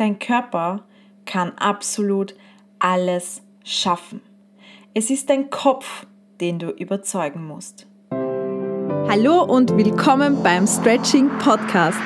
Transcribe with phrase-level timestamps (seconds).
[0.00, 0.80] Dein Körper
[1.26, 2.34] kann absolut
[2.78, 4.22] alles schaffen.
[4.94, 6.06] Es ist dein Kopf,
[6.40, 7.86] den du überzeugen musst.
[8.10, 11.98] Hallo und willkommen beim Stretching Podcast.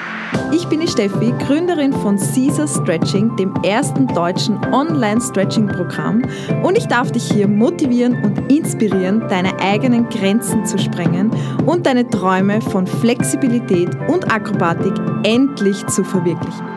[0.52, 6.22] Ich bin die Steffi, Gründerin von Caesar Stretching, dem ersten deutschen Online-Stretching-Programm
[6.64, 11.30] und ich darf dich hier motivieren und inspirieren, deine eigenen Grenzen zu sprengen
[11.64, 16.73] und deine Träume von Flexibilität und Akrobatik endlich zu verwirklichen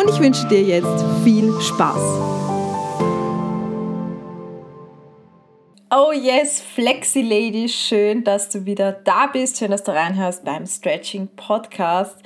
[0.00, 2.00] und ich wünsche dir jetzt viel Spaß.
[5.92, 10.64] Oh yes, Flexi Lady, schön, dass du wieder da bist, schön, dass du reinhörst beim
[10.64, 12.16] Stretching Podcast.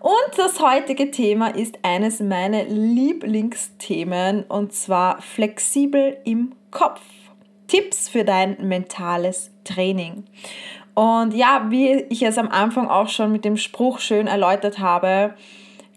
[0.00, 7.00] Und das heutige Thema ist eines meiner Lieblingsthemen und zwar flexibel im Kopf.
[7.68, 10.24] Tipps für dein mentales Training.
[10.94, 15.34] Und ja, wie ich es am Anfang auch schon mit dem Spruch schön erläutert habe,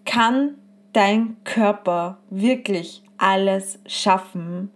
[0.05, 0.55] kann
[0.95, 4.71] dein Körper wirklich alles schaffen.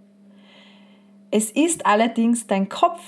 [1.31, 3.02] Es ist allerdings dein Kopf,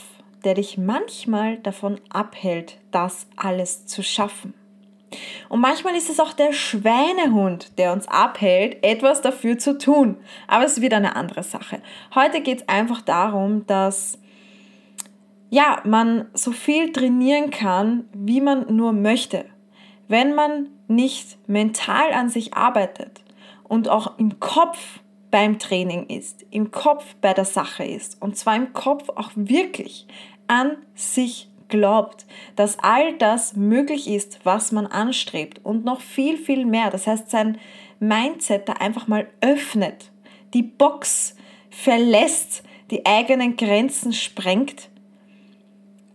[0.45, 4.54] der dich manchmal davon abhält, das alles zu schaffen.
[5.50, 10.16] Und manchmal ist es auch der Schweinehund, der uns abhält, etwas dafür zu tun.
[10.48, 11.82] Aber es ist wieder eine andere Sache.
[12.16, 14.20] Heute geht es einfach darum, dass
[15.50, 19.44] ja, man so viel trainieren kann, wie man nur möchte.
[20.08, 23.22] Wenn man nicht mental an sich arbeitet
[23.64, 25.00] und auch im Kopf
[25.31, 30.08] beim Training ist, im Kopf bei der Sache ist und zwar im Kopf auch wirklich
[30.48, 32.25] an sich glaubt,
[32.56, 36.92] dass all das möglich ist, was man anstrebt und noch viel, viel mehr.
[36.92, 37.58] Das heißt, sein
[38.00, 40.11] Mindset da einfach mal öffnet,
[40.53, 41.36] die Box
[41.70, 44.89] verlässt, die eigenen Grenzen sprengt.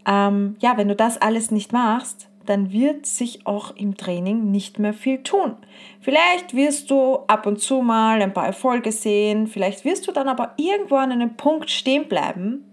[0.06, 4.78] Ähm, ja, wenn du das alles nicht machst, dann wird sich auch im Training nicht
[4.78, 5.56] mehr viel tun.
[6.00, 10.28] Vielleicht wirst du ab und zu mal ein paar Erfolge sehen, vielleicht wirst du dann
[10.28, 12.64] aber irgendwo an einem Punkt stehen bleiben,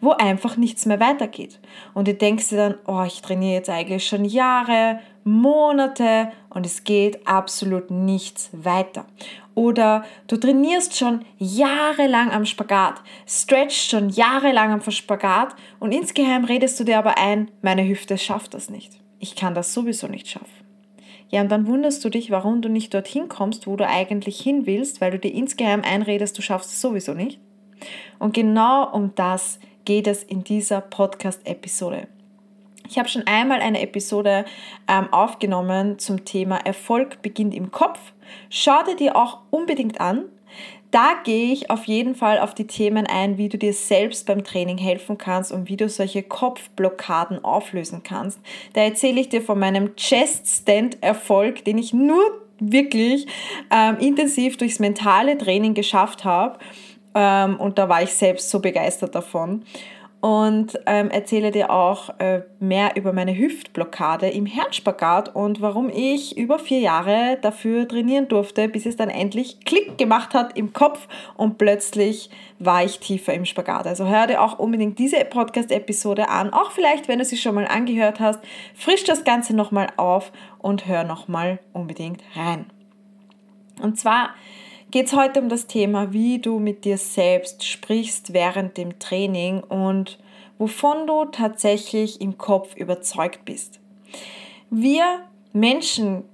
[0.00, 1.60] wo einfach nichts mehr weitergeht.
[1.94, 6.84] Und du denkst dir dann, oh, ich trainiere jetzt eigentlich schon Jahre, Monate und es
[6.84, 9.04] geht absolut nichts weiter.
[9.60, 16.80] Oder du trainierst schon jahrelang am Spagat, stretchst schon jahrelang am Spagat und insgeheim redest
[16.80, 20.48] du dir aber ein, meine Hüfte schafft das nicht ich kann das sowieso nicht schaffen.
[21.28, 24.66] Ja, und dann wunderst du dich, warum du nicht dorthin kommst, wo du eigentlich hin
[24.66, 27.38] willst, weil du dir insgeheim einredest, du schaffst es sowieso nicht.
[28.18, 32.08] Und genau um das geht es in dieser Podcast-Episode.
[32.90, 34.44] Ich habe schon einmal eine Episode
[34.88, 38.00] ähm, aufgenommen zum Thema Erfolg beginnt im Kopf.
[38.48, 40.24] Schau dir die auch unbedingt an.
[40.90, 44.42] Da gehe ich auf jeden Fall auf die Themen ein, wie du dir selbst beim
[44.42, 48.40] Training helfen kannst und wie du solche Kopfblockaden auflösen kannst.
[48.72, 53.28] Da erzähle ich dir von meinem Chest Stand Erfolg, den ich nur wirklich
[53.70, 56.58] ähm, intensiv durchs mentale Training geschafft habe.
[57.14, 59.62] Ähm, und da war ich selbst so begeistert davon
[60.20, 66.36] und ähm, erzähle dir auch äh, mehr über meine Hüftblockade im Herrenspagat und warum ich
[66.36, 71.08] über vier Jahre dafür trainieren durfte, bis es dann endlich Klick gemacht hat im Kopf
[71.36, 72.28] und plötzlich
[72.58, 73.86] war ich tiefer im Spagat.
[73.86, 77.66] Also hör dir auch unbedingt diese Podcast-Episode an, auch vielleicht, wenn du sie schon mal
[77.66, 78.40] angehört hast,
[78.74, 82.66] frisch das Ganze nochmal auf und hör nochmal unbedingt rein.
[83.80, 84.34] Und zwar
[84.90, 89.60] geht es heute um das Thema, wie du mit dir selbst sprichst während dem Training
[89.60, 90.18] und
[90.58, 93.80] wovon du tatsächlich im Kopf überzeugt bist.
[94.70, 95.20] Wir
[95.52, 96.24] Menschen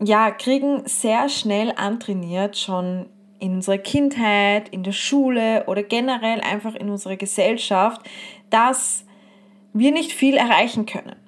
[0.00, 3.06] ja, kriegen sehr schnell antrainiert, schon
[3.38, 8.00] in unserer Kindheit, in der Schule oder generell einfach in unserer Gesellschaft,
[8.50, 9.04] dass
[9.72, 11.21] wir nicht viel erreichen können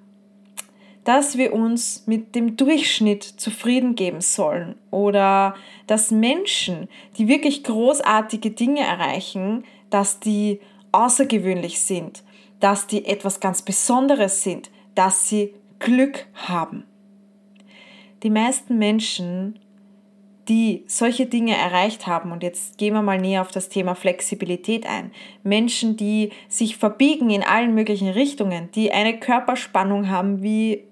[1.05, 5.55] dass wir uns mit dem Durchschnitt zufrieden geben sollen oder
[5.87, 6.89] dass Menschen,
[7.19, 10.61] die wirklich großartige Dinge erreichen, dass die
[10.93, 12.25] außergewöhnlich sind,
[12.61, 16.85] dass die etwas ganz Besonderes sind, dass sie Glück haben.
[18.23, 19.59] Die meisten Menschen,
[20.49, 24.87] die solche Dinge erreicht haben, und jetzt gehen wir mal näher auf das Thema Flexibilität
[24.87, 25.11] ein,
[25.43, 30.85] Menschen, die sich verbiegen in allen möglichen Richtungen, die eine Körperspannung haben wie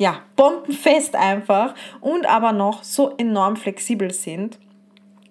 [0.00, 4.58] ja, bombenfest einfach und aber noch so enorm flexibel sind,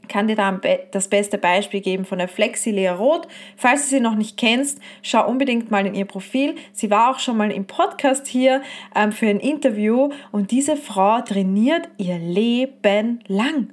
[0.07, 0.59] kann dir da
[0.91, 3.27] das beste Beispiel geben von der Flexi Lea Roth.
[3.57, 6.53] Falls du sie noch nicht kennst, schau unbedingt mal in ihr Profil.
[6.71, 8.61] Sie war auch schon mal im Podcast hier
[8.95, 13.69] ähm, für ein Interview und diese Frau trainiert ihr Leben lang.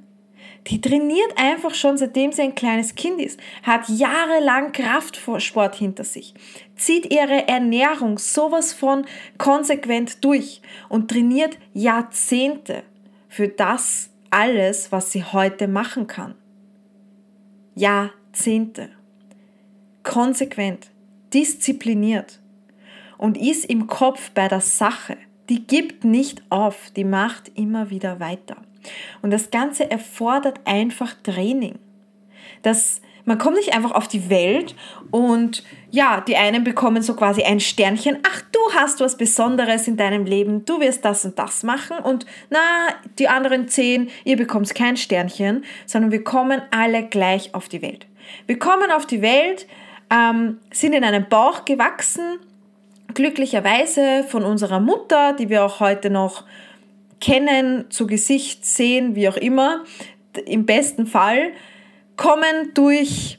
[0.67, 6.33] Die trainiert einfach schon seitdem sie ein kleines Kind ist, hat jahrelang Kraftsport hinter sich,
[6.77, 9.05] zieht ihre Ernährung sowas von
[9.37, 12.83] konsequent durch und trainiert Jahrzehnte
[13.27, 16.35] für das, alles, was sie heute machen kann.
[17.75, 18.89] Jahrzehnte.
[20.03, 20.89] Konsequent,
[21.33, 22.39] diszipliniert
[23.17, 25.17] und ist im Kopf bei der Sache.
[25.49, 28.57] Die gibt nicht auf, die macht immer wieder weiter.
[29.21, 31.79] Und das Ganze erfordert einfach Training.
[32.61, 34.73] Das man kommt nicht einfach auf die Welt
[35.11, 38.19] und ja, die einen bekommen so quasi ein Sternchen.
[38.23, 41.97] Ach, du hast was Besonderes in deinem Leben, du wirst das und das machen.
[41.97, 42.59] Und na,
[43.19, 48.07] die anderen zehn, ihr bekommt kein Sternchen, sondern wir kommen alle gleich auf die Welt.
[48.45, 49.67] Wir kommen auf die Welt,
[50.09, 52.39] ähm, sind in einem Bauch gewachsen,
[53.13, 56.45] glücklicherweise von unserer Mutter, die wir auch heute noch
[57.19, 59.83] kennen, zu Gesicht sehen, wie auch immer,
[60.45, 61.51] im besten Fall
[62.17, 63.37] kommen durch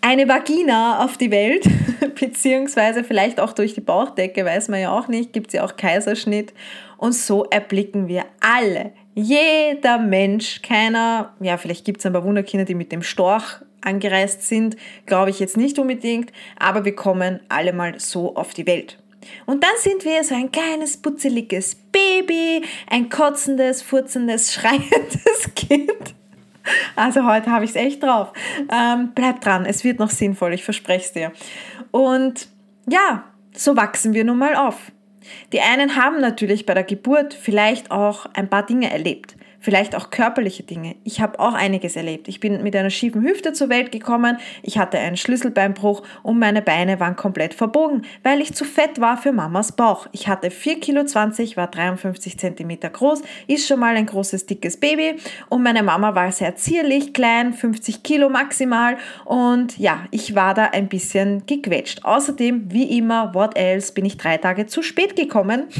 [0.00, 1.64] eine Vagina auf die Welt,
[2.20, 5.76] beziehungsweise vielleicht auch durch die Bauchdecke, weiß man ja auch nicht, gibt es ja auch
[5.76, 6.52] Kaiserschnitt.
[6.98, 12.64] Und so erblicken wir alle, jeder Mensch, keiner, ja, vielleicht gibt es ein paar Wunderkinder,
[12.64, 17.72] die mit dem Storch angereist sind, glaube ich jetzt nicht unbedingt, aber wir kommen alle
[17.72, 18.98] mal so auf die Welt.
[19.46, 26.14] Und dann sind wir so ein kleines, putzeliges Baby, ein kotzendes, furzendes, schreiendes Kind
[26.96, 28.32] also heute habe ich es echt drauf.
[28.70, 31.32] Ähm, bleib dran, es wird noch sinnvoll, ich verspreche es dir.
[31.90, 32.48] Und
[32.88, 33.24] ja,
[33.54, 34.92] so wachsen wir nun mal auf.
[35.52, 40.10] Die einen haben natürlich bei der Geburt vielleicht auch ein paar Dinge erlebt vielleicht auch
[40.10, 40.96] körperliche Dinge.
[41.04, 42.28] Ich habe auch einiges erlebt.
[42.28, 46.60] Ich bin mit einer schiefen Hüfte zur Welt gekommen, ich hatte einen Schlüsselbeinbruch und meine
[46.60, 50.08] Beine waren komplett verbogen, weil ich zu fett war für Mamas Bauch.
[50.12, 55.16] Ich hatte 4,20 Kilo, war 53 Zentimeter groß, ist schon mal ein großes, dickes Baby
[55.48, 60.64] und meine Mama war sehr zierlich, klein, 50 Kilo maximal und ja, ich war da
[60.64, 62.04] ein bisschen gequetscht.
[62.04, 65.64] Außerdem, wie immer, what else, bin ich drei Tage zu spät gekommen.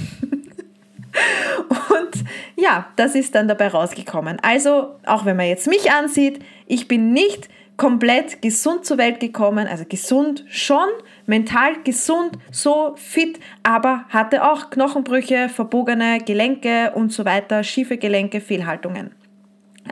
[2.63, 4.39] Ja, das ist dann dabei rausgekommen.
[4.41, 9.67] Also, auch wenn man jetzt mich ansieht, ich bin nicht komplett gesund zur Welt gekommen,
[9.67, 10.87] also gesund schon,
[11.27, 18.41] mental gesund, so fit, aber hatte auch Knochenbrüche, verbogene Gelenke und so weiter, schiefe Gelenke,
[18.41, 19.11] Fehlhaltungen.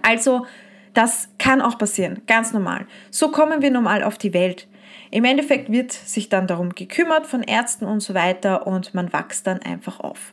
[0.02, 0.46] Also,
[0.94, 2.86] das kann auch passieren, ganz normal.
[3.10, 4.68] So kommen wir normal auf die Welt.
[5.10, 9.48] Im Endeffekt wird sich dann darum gekümmert von Ärzten und so weiter und man wächst
[9.48, 10.32] dann einfach auf.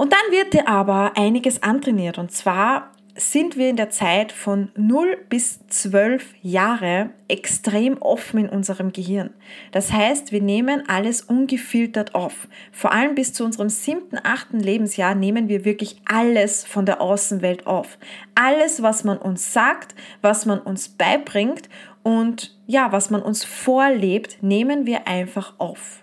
[0.00, 2.16] Und dann wird dir aber einiges antrainiert.
[2.16, 8.48] Und zwar sind wir in der Zeit von 0 bis 12 Jahre extrem offen in
[8.48, 9.34] unserem Gehirn.
[9.72, 12.48] Das heißt, wir nehmen alles ungefiltert auf.
[12.72, 17.66] Vor allem bis zu unserem siebten, achten Lebensjahr nehmen wir wirklich alles von der Außenwelt
[17.66, 17.98] auf.
[18.34, 21.68] Alles, was man uns sagt, was man uns beibringt
[22.02, 25.99] und ja, was man uns vorlebt, nehmen wir einfach auf.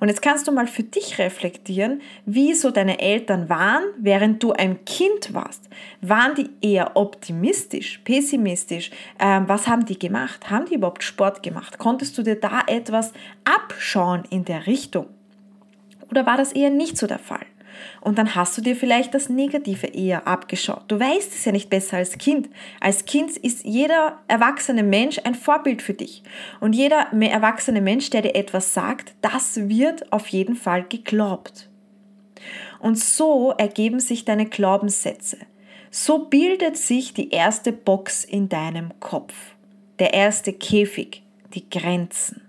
[0.00, 4.52] Und jetzt kannst du mal für dich reflektieren, wie so deine Eltern waren, während du
[4.52, 5.68] ein Kind warst.
[6.00, 8.90] Waren die eher optimistisch, pessimistisch?
[9.18, 10.50] Ähm, was haben die gemacht?
[10.50, 11.78] Haben die überhaupt Sport gemacht?
[11.78, 13.12] Konntest du dir da etwas
[13.44, 15.06] abschauen in der Richtung?
[16.10, 17.46] Oder war das eher nicht so der Fall?
[18.00, 20.84] Und dann hast du dir vielleicht das Negative eher abgeschaut.
[20.88, 22.48] Du weißt es ja nicht besser als Kind.
[22.80, 26.22] Als Kind ist jeder erwachsene Mensch ein Vorbild für dich.
[26.60, 31.68] Und jeder erwachsene Mensch, der dir etwas sagt, das wird auf jeden Fall geglaubt.
[32.80, 35.38] Und so ergeben sich deine Glaubenssätze.
[35.90, 39.34] So bildet sich die erste Box in deinem Kopf.
[39.98, 41.22] Der erste Käfig,
[41.54, 42.43] die Grenzen.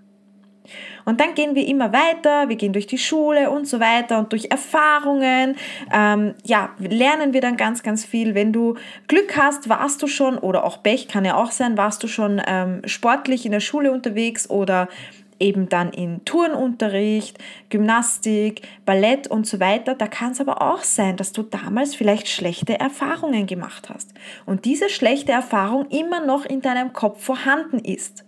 [1.04, 4.32] Und dann gehen wir immer weiter, wir gehen durch die Schule und so weiter und
[4.32, 5.56] durch Erfahrungen.
[5.92, 8.34] Ähm, ja, lernen wir dann ganz, ganz viel.
[8.34, 8.74] Wenn du
[9.08, 12.40] Glück hast, warst du schon, oder auch Pech kann ja auch sein, warst du schon
[12.46, 14.88] ähm, sportlich in der Schule unterwegs oder
[15.38, 19.94] eben dann in Turnunterricht, Gymnastik, Ballett und so weiter.
[19.94, 24.12] Da kann es aber auch sein, dass du damals vielleicht schlechte Erfahrungen gemacht hast
[24.44, 28.24] und diese schlechte Erfahrung immer noch in deinem Kopf vorhanden ist.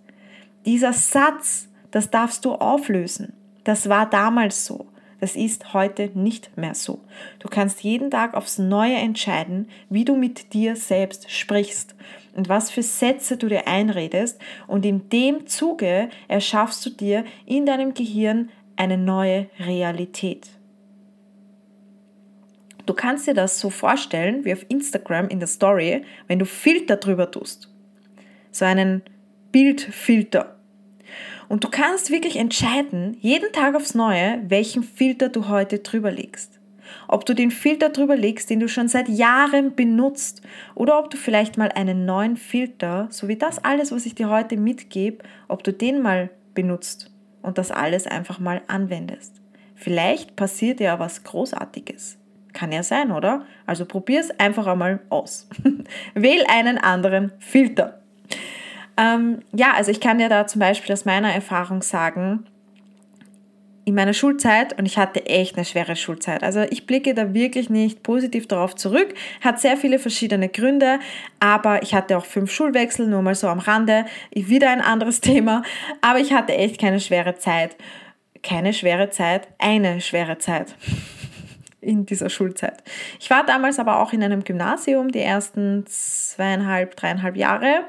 [0.66, 3.32] Dieser Satz, das darfst du auflösen.
[3.64, 4.86] Das war damals so.
[5.20, 7.00] Das ist heute nicht mehr so.
[7.40, 11.96] Du kannst jeden Tag aufs Neue entscheiden, wie du mit dir selbst sprichst
[12.34, 14.40] und was für Sätze du dir einredest.
[14.68, 20.48] Und in dem Zuge erschaffst du dir in deinem Gehirn eine neue Realität.
[22.86, 26.96] Du kannst dir das so vorstellen wie auf Instagram in der Story, wenn du Filter
[26.96, 27.68] drüber tust.
[28.52, 29.02] So einen
[29.52, 30.57] Bildfilter.
[31.48, 36.60] Und du kannst wirklich entscheiden, jeden Tag aufs Neue, welchen Filter du heute drüber legst.
[37.06, 40.42] Ob du den Filter drüber legst, den du schon seit Jahren benutzt,
[40.74, 44.28] oder ob du vielleicht mal einen neuen Filter, so wie das alles, was ich dir
[44.28, 47.10] heute mitgebe, ob du den mal benutzt
[47.42, 49.40] und das alles einfach mal anwendest.
[49.74, 52.18] Vielleicht passiert ja was Großartiges.
[52.52, 53.46] Kann ja sein, oder?
[53.66, 55.48] Also probier es einfach einmal aus.
[56.14, 58.02] Wähl einen anderen Filter.
[58.98, 62.44] Ähm, ja, also ich kann dir da zum Beispiel aus meiner Erfahrung sagen,
[63.88, 66.42] in meiner Schulzeit und ich hatte echt eine schwere Schulzeit.
[66.42, 69.14] Also ich blicke da wirklich nicht positiv darauf zurück.
[69.40, 70.98] Hat sehr viele verschiedene Gründe,
[71.40, 74.04] aber ich hatte auch fünf Schulwechsel, nur mal so am Rande.
[74.34, 75.62] Wieder ein anderes Thema,
[76.02, 77.76] aber ich hatte echt keine schwere Zeit.
[78.42, 80.76] Keine schwere Zeit, eine schwere Zeit
[81.80, 82.82] in dieser Schulzeit.
[83.20, 87.86] Ich war damals aber auch in einem Gymnasium die ersten zweieinhalb, dreieinhalb Jahre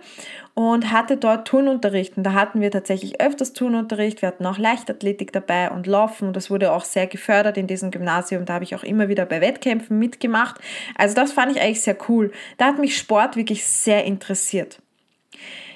[0.60, 2.18] und hatte dort Turnunterricht.
[2.18, 4.22] Und da hatten wir tatsächlich öfters Turnunterricht.
[4.22, 6.28] Wir hatten auch Leichtathletik dabei und Laufen.
[6.28, 8.44] Und das wurde auch sehr gefördert in diesem Gymnasium.
[8.44, 10.60] Da habe ich auch immer wieder bei Wettkämpfen mitgemacht.
[10.98, 12.34] Also das fand ich eigentlich sehr cool.
[12.58, 14.82] Da hat mich Sport wirklich sehr interessiert.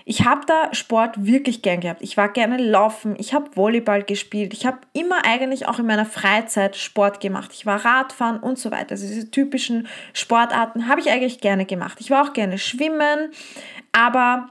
[0.03, 2.01] Ich habe da Sport wirklich gern gehabt.
[2.01, 6.05] Ich war gerne laufen, ich habe Volleyball gespielt, ich habe immer eigentlich auch in meiner
[6.05, 7.51] Freizeit Sport gemacht.
[7.53, 8.91] Ich war Radfahren und so weiter.
[8.91, 12.01] Also diese typischen Sportarten habe ich eigentlich gerne gemacht.
[12.01, 13.31] Ich war auch gerne schwimmen,
[13.93, 14.49] aber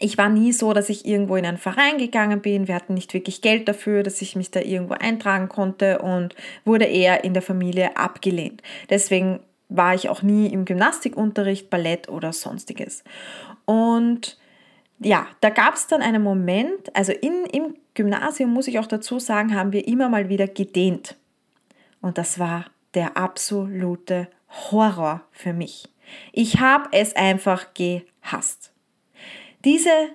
[0.00, 2.68] ich war nie so, dass ich irgendwo in einen Verein gegangen bin.
[2.68, 6.84] Wir hatten nicht wirklich Geld dafür, dass ich mich da irgendwo eintragen konnte und wurde
[6.84, 8.62] eher in der Familie abgelehnt.
[8.90, 13.04] Deswegen war ich auch nie im Gymnastikunterricht, Ballett oder sonstiges.
[13.64, 14.38] Und
[14.98, 19.18] ja, da gab es dann einen Moment, also in, im Gymnasium muss ich auch dazu
[19.18, 21.16] sagen, haben wir immer mal wieder gedehnt.
[22.00, 25.88] Und das war der absolute Horror für mich.
[26.32, 28.72] Ich habe es einfach gehasst.
[29.68, 30.08] Diese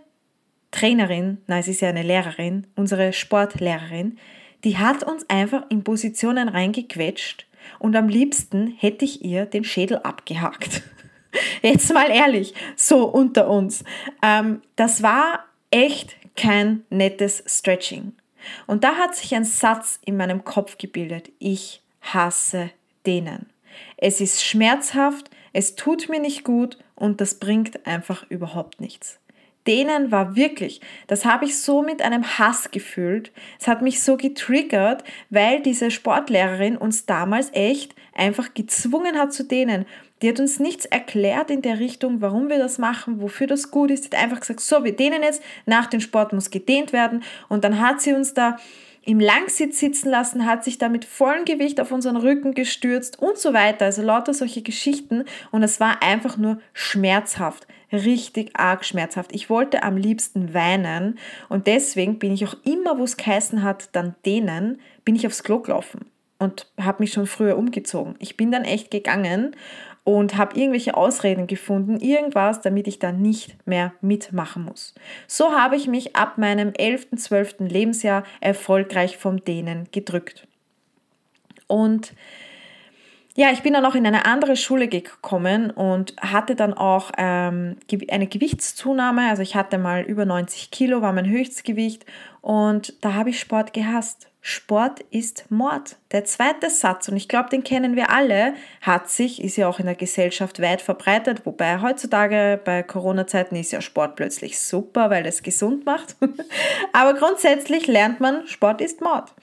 [0.72, 4.18] Trainerin, nein, es ist ja eine Lehrerin, unsere Sportlehrerin,
[4.64, 7.46] die hat uns einfach in Positionen reingequetscht
[7.78, 10.82] und am liebsten hätte ich ihr den Schädel abgehakt.
[11.62, 13.84] Jetzt mal ehrlich, so unter uns.
[14.24, 18.14] Ähm, das war echt kein nettes Stretching.
[18.66, 21.32] Und da hat sich ein Satz in meinem Kopf gebildet.
[21.38, 22.72] Ich hasse
[23.06, 23.52] denen.
[23.98, 29.20] Es ist schmerzhaft, es tut mir nicht gut und das bringt einfach überhaupt nichts
[29.68, 33.32] denen war wirklich, das habe ich so mit einem Hass gefühlt.
[33.60, 39.44] Es hat mich so getriggert, weil diese Sportlehrerin uns damals echt einfach gezwungen hat zu
[39.44, 39.86] dehnen.
[40.22, 43.92] Die hat uns nichts erklärt in der Richtung, warum wir das machen, wofür das gut
[43.92, 44.06] ist.
[44.06, 47.24] Die hat einfach gesagt, so, wir dehnen jetzt, nach dem Sport muss gedehnt werden.
[47.50, 48.58] Und dann hat sie uns da
[49.06, 53.38] im Langsitz sitzen lassen, hat sich da mit vollem Gewicht auf unseren Rücken gestürzt und
[53.38, 53.86] so weiter.
[53.86, 55.26] Also lauter solche Geschichten.
[55.52, 59.34] Und es war einfach nur schmerzhaft richtig arg schmerzhaft.
[59.34, 61.20] Ich wollte am liebsten weinen
[61.50, 65.44] und deswegen bin ich auch immer, wo es geheißen hat, dann denen, bin ich aufs
[65.44, 66.06] Klo gelaufen
[66.40, 68.16] und habe mich schon früher umgezogen.
[68.20, 69.56] Ich bin dann echt gegangen
[70.04, 74.94] und habe irgendwelche Ausreden gefunden, irgendwas, damit ich da nicht mehr mitmachen muss.
[75.28, 77.56] So habe ich mich ab meinem 11., 12.
[77.60, 80.48] Lebensjahr erfolgreich vom Dehnen gedrückt.
[81.68, 82.14] Und
[83.36, 87.78] ja, ich bin dann auch in eine andere Schule gekommen und hatte dann auch ähm,
[88.10, 89.28] eine Gewichtszunahme.
[89.30, 92.06] Also ich hatte mal über 90 Kilo, war mein Höchstgewicht
[92.42, 94.30] und da habe ich Sport gehasst.
[94.46, 95.96] Sport ist Mord.
[96.12, 99.80] Der zweite Satz, und ich glaube, den kennen wir alle, hat sich, ist ja auch
[99.80, 105.26] in der Gesellschaft weit verbreitet, wobei heutzutage bei Corona-Zeiten ist ja Sport plötzlich super, weil
[105.26, 106.18] es gesund macht.
[106.92, 109.34] Aber grundsätzlich lernt man, Sport ist Mord.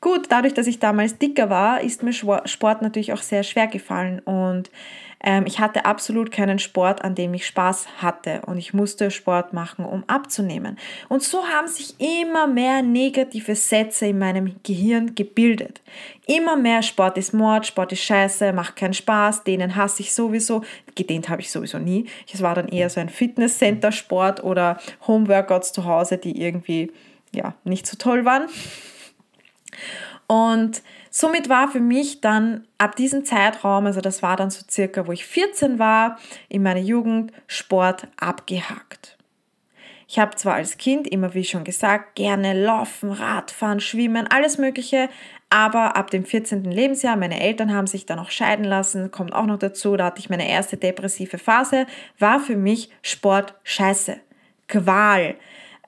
[0.00, 4.20] Gut, dadurch, dass ich damals dicker war, ist mir Sport natürlich auch sehr schwer gefallen
[4.20, 4.70] und
[5.46, 9.84] ich hatte absolut keinen Sport, an dem ich Spaß hatte und ich musste Sport machen,
[9.84, 10.78] um abzunehmen.
[11.08, 15.80] Und so haben sich immer mehr negative Sätze in meinem Gehirn gebildet.
[16.26, 20.62] Immer mehr Sport ist Mord, Sport ist scheiße, macht keinen Spaß, denen hasse ich sowieso.
[20.94, 22.06] Gedehnt habe ich sowieso nie.
[22.32, 26.92] Es war dann eher so ein Fitnesscenter-Sport oder Homeworkouts zu Hause, die irgendwie
[27.32, 28.48] ja, nicht so toll waren.
[30.26, 30.82] Und
[31.16, 35.12] somit war für mich dann ab diesem Zeitraum, also das war dann so circa, wo
[35.12, 36.18] ich 14 war,
[36.50, 39.16] in meiner Jugend Sport abgehakt.
[40.08, 45.08] Ich habe zwar als Kind immer, wie schon gesagt, gerne laufen, Radfahren, schwimmen, alles Mögliche,
[45.48, 46.64] aber ab dem 14.
[46.64, 50.20] Lebensjahr, meine Eltern haben sich dann auch scheiden lassen, kommt auch noch dazu, da hatte
[50.20, 51.86] ich meine erste depressive Phase,
[52.18, 54.18] war für mich Sport scheiße.
[54.68, 55.36] Qual,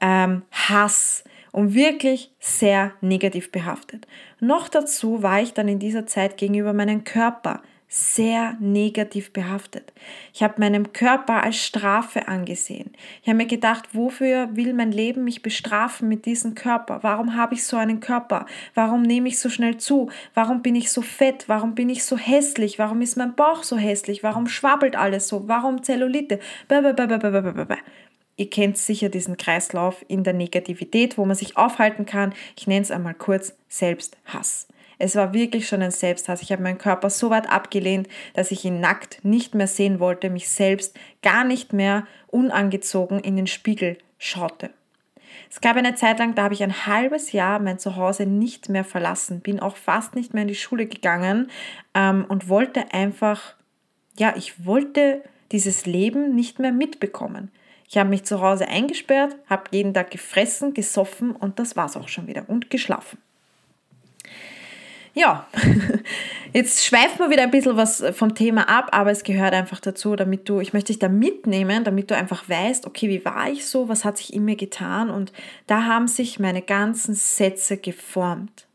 [0.01, 1.23] ähm, Hass,
[1.59, 4.07] und wirklich sehr negativ behaftet.
[4.39, 9.93] Noch dazu war ich dann in dieser Zeit gegenüber meinem Körper sehr negativ behaftet.
[10.33, 12.93] Ich habe meinem Körper als Strafe angesehen.
[13.23, 17.01] Ich habe mir gedacht, wofür will mein Leben mich bestrafen mit diesem Körper?
[17.03, 18.47] Warum habe ich so einen Körper?
[18.75, 20.11] Warum nehme ich so schnell zu?
[20.35, 21.49] Warum bin ich so fett?
[21.49, 22.79] Warum bin ich so hässlich?
[22.79, 24.23] Warum ist mein Bauch so hässlich?
[24.23, 25.49] Warum schwabbelt alles so?
[25.49, 26.39] Warum Zellulite?
[28.39, 32.33] Ihr kennt sicher diesen Kreislauf in der Negativität, wo man sich aufhalten kann.
[32.57, 34.69] Ich nenne es einmal kurz Selbsthass.
[35.01, 36.41] Es war wirklich schon ein Selbsthass.
[36.41, 40.31] Ich habe meinen Körper so weit abgelehnt, dass ich ihn nackt nicht mehr sehen wollte,
[40.31, 44.71] mich selbst gar nicht mehr unangezogen in den Spiegel schaute.
[45.51, 48.85] Es gab eine Zeit lang, da habe ich ein halbes Jahr mein Zuhause nicht mehr
[48.85, 51.51] verlassen, bin auch fast nicht mehr in die Schule gegangen
[51.95, 53.57] ähm, und wollte einfach,
[54.17, 57.51] ja, ich wollte dieses Leben nicht mehr mitbekommen.
[57.89, 61.97] Ich habe mich zu Hause eingesperrt, habe jeden Tag gefressen, gesoffen und das war es
[61.97, 63.19] auch schon wieder und geschlafen.
[65.15, 65.49] Ja,
[66.53, 70.17] jetzt schweift man wieder ein bisschen was vom Thema ab, aber es gehört einfach dazu,
[70.17, 73.67] damit du, ich möchte dich da mitnehmen, damit du einfach weißt, okay, wie war ich
[73.67, 75.33] so, was hat sich in mir getan und
[75.67, 78.67] da haben sich meine ganzen Sätze geformt.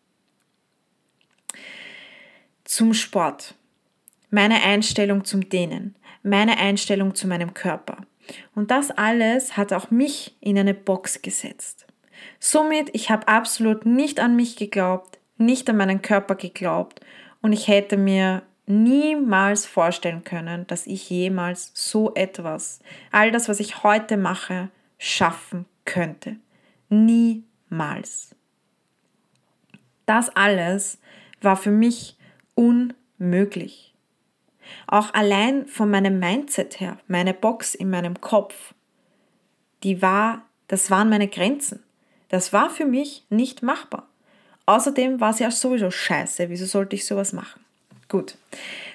[2.66, 3.54] Zum Sport,
[4.32, 7.98] meine Einstellung zum Dehnen, meine Einstellung zu meinem Körper.
[8.56, 11.86] Und das alles hat auch mich in eine Box gesetzt.
[12.40, 17.02] Somit, ich habe absolut nicht an mich geglaubt, nicht an meinen Körper geglaubt
[17.42, 22.80] und ich hätte mir niemals vorstellen können, dass ich jemals so etwas,
[23.12, 26.38] all das, was ich heute mache, schaffen könnte.
[26.90, 28.36] Niemals.
[30.06, 31.00] Das alles
[31.42, 32.18] war für mich
[32.56, 33.93] unmöglich.
[34.88, 38.74] Auch allein von meinem Mindset her, meine Box in meinem Kopf,
[39.84, 41.84] die war, das waren meine Grenzen.
[42.30, 44.08] Das war für mich nicht machbar.
[44.66, 46.50] Außerdem war es ja sowieso scheiße.
[46.50, 47.64] Wieso sollte ich sowas machen?
[48.08, 48.36] Gut.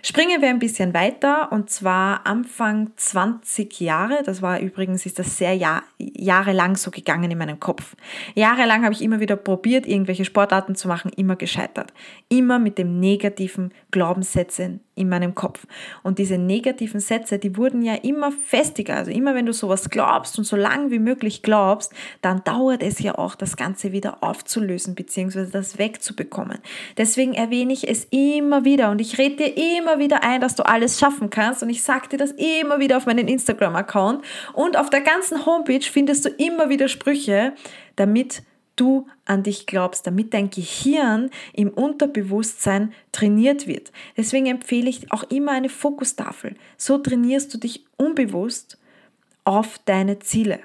[0.02, 4.22] Springen wir ein bisschen weiter und zwar Anfang 20 Jahre.
[4.24, 7.96] Das war übrigens, ist das sehr Jahr, jahrelang so gegangen in meinem Kopf.
[8.34, 11.92] Jahrelang habe ich immer wieder probiert, irgendwelche Sportarten zu machen, immer gescheitert.
[12.28, 15.66] Immer mit dem negativen Glaubenssätzen in meinem Kopf.
[16.02, 18.96] Und diese negativen Sätze, die wurden ja immer festiger.
[18.96, 22.98] Also immer wenn du sowas glaubst und so lang wie möglich glaubst, dann dauert es
[22.98, 25.46] ja auch, das Ganze wieder aufzulösen bzw.
[25.50, 26.58] das wegzubekommen.
[26.96, 30.64] Deswegen erwähne ich es immer wieder und ich rede dir immer wieder ein, dass du
[30.64, 34.90] alles schaffen kannst und ich sage dir das immer wieder auf meinen Instagram-Account und auf
[34.90, 37.54] der ganzen Homepage findest du immer wieder Sprüche,
[37.96, 38.42] damit
[38.76, 43.92] du an dich glaubst, damit dein Gehirn im Unterbewusstsein trainiert wird.
[44.16, 46.56] Deswegen empfehle ich auch immer eine Fokustafel.
[46.76, 48.78] So trainierst du dich unbewusst
[49.44, 50.60] auf deine Ziele.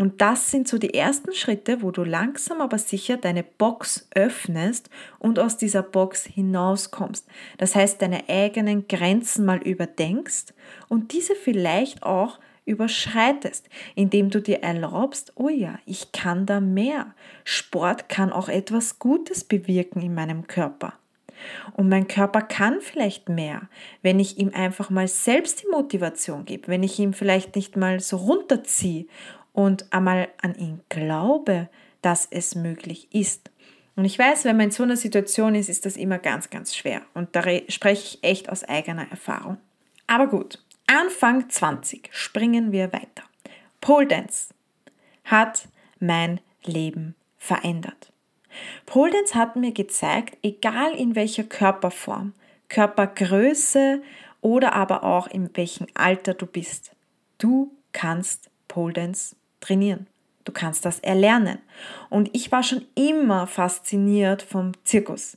[0.00, 4.88] Und das sind so die ersten Schritte, wo du langsam aber sicher deine Box öffnest
[5.18, 7.28] und aus dieser Box hinauskommst.
[7.58, 10.54] Das heißt, deine eigenen Grenzen mal überdenkst
[10.88, 17.14] und diese vielleicht auch überschreitest, indem du dir erlaubst, oh ja, ich kann da mehr.
[17.44, 20.94] Sport kann auch etwas Gutes bewirken in meinem Körper.
[21.74, 23.68] Und mein Körper kann vielleicht mehr,
[24.02, 28.00] wenn ich ihm einfach mal selbst die Motivation gebe, wenn ich ihm vielleicht nicht mal
[28.00, 29.06] so runterziehe
[29.52, 31.68] und einmal an ihn glaube,
[32.02, 33.50] dass es möglich ist.
[33.96, 36.74] Und ich weiß, wenn man in so einer Situation ist, ist das immer ganz, ganz
[36.74, 37.02] schwer.
[37.14, 39.58] Und da spreche ich echt aus eigener Erfahrung.
[40.06, 43.24] Aber gut, Anfang 20 springen wir weiter.
[43.80, 44.54] Pole Dance
[45.24, 48.12] hat mein Leben verändert.
[48.86, 52.32] Pole Dance hat mir gezeigt, egal in welcher Körperform,
[52.68, 54.02] Körpergröße
[54.40, 56.92] oder aber auch in welchem Alter du bist,
[57.38, 60.06] du kannst Pole Dance trainieren.
[60.44, 61.58] Du kannst das erlernen.
[62.08, 65.36] Und ich war schon immer fasziniert vom Zirkus.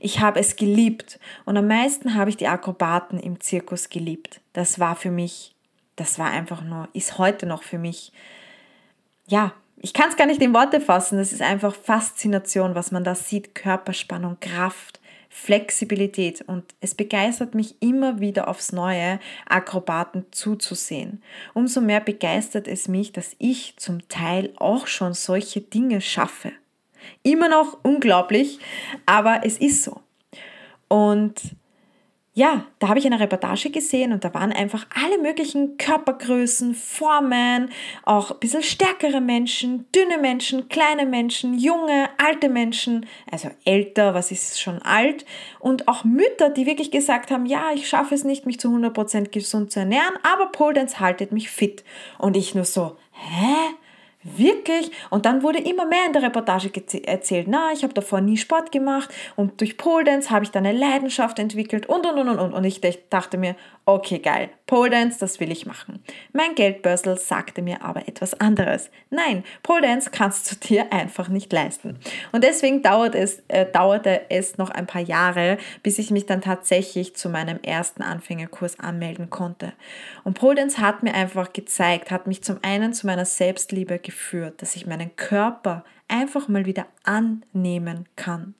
[0.00, 4.40] Ich habe es geliebt und am meisten habe ich die Akrobaten im Zirkus geliebt.
[4.52, 5.54] Das war für mich,
[5.96, 8.12] das war einfach nur, ist heute noch für mich,
[9.26, 13.04] ja, ich kann es gar nicht in Worte fassen, das ist einfach Faszination, was man
[13.04, 15.00] da sieht, Körperspannung, Kraft,
[15.38, 21.22] Flexibilität und es begeistert mich immer wieder aufs Neue, Akrobaten zuzusehen.
[21.52, 26.52] Umso mehr begeistert es mich, dass ich zum Teil auch schon solche Dinge schaffe.
[27.22, 28.60] Immer noch unglaublich,
[29.04, 30.00] aber es ist so.
[30.88, 31.54] Und
[32.38, 37.70] ja, da habe ich eine Reportage gesehen und da waren einfach alle möglichen Körpergrößen, Formen,
[38.04, 44.32] auch ein bisschen stärkere Menschen, dünne Menschen, kleine Menschen, junge, alte Menschen, also älter, was
[44.32, 45.24] ist schon alt
[45.60, 49.30] und auch Mütter, die wirklich gesagt haben, ja, ich schaffe es nicht, mich zu 100%
[49.30, 51.84] gesund zu ernähren, aber Pole haltet mich fit.
[52.18, 53.74] Und ich nur so, hä?
[54.34, 54.90] Wirklich?
[55.10, 56.70] Und dann wurde immer mehr in der Reportage
[57.04, 60.66] erzählt, na, ich habe davor nie Sport gemacht und durch Pole Dance habe ich dann
[60.66, 62.52] eine Leidenschaft entwickelt und und und und und.
[62.52, 66.02] Und ich dachte mir, okay, geil, Pole Dance, das will ich machen.
[66.32, 68.90] Mein Geldbörsel sagte mir aber etwas anderes.
[69.10, 71.98] Nein, Pole Dance kannst du dir einfach nicht leisten.
[72.32, 76.40] Und deswegen dauert es, äh, dauerte es noch ein paar Jahre, bis ich mich dann
[76.40, 79.72] tatsächlich zu meinem ersten Anfängerkurs anmelden konnte.
[80.24, 84.15] Und Pole Dance hat mir einfach gezeigt, hat mich zum einen zu meiner Selbstliebe geführt,
[84.60, 88.54] dass ich meinen Körper einfach mal wieder annehmen kann.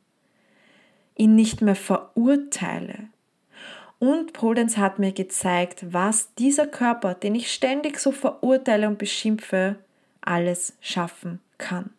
[1.19, 3.09] ihn nicht mehr verurteile.
[3.99, 9.77] Und Poldens hat mir gezeigt, was dieser Körper, den ich ständig so verurteile und beschimpfe,
[10.21, 11.96] alles schaffen kann.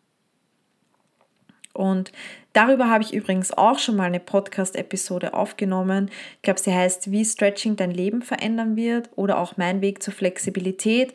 [1.77, 2.11] Und
[2.53, 6.09] darüber habe ich übrigens auch schon mal eine Podcast-Episode aufgenommen.
[6.37, 10.13] Ich glaube, sie heißt, wie Stretching dein Leben verändern wird oder auch mein Weg zur
[10.13, 11.13] Flexibilität.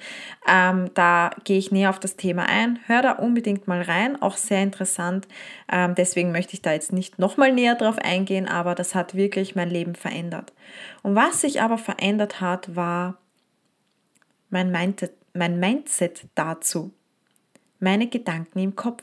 [0.49, 2.79] Ähm, da gehe ich näher auf das Thema ein.
[2.87, 5.27] Hör da unbedingt mal rein, auch sehr interessant.
[5.71, 9.57] Ähm, deswegen möchte ich da jetzt nicht nochmal näher drauf eingehen, aber das hat wirklich
[9.57, 10.53] mein Leben verändert.
[11.03, 13.19] Und was sich aber verändert hat, war
[14.51, 16.93] mein Mindset, mein Mindset dazu.
[17.81, 19.03] Meine Gedanken im Kopf.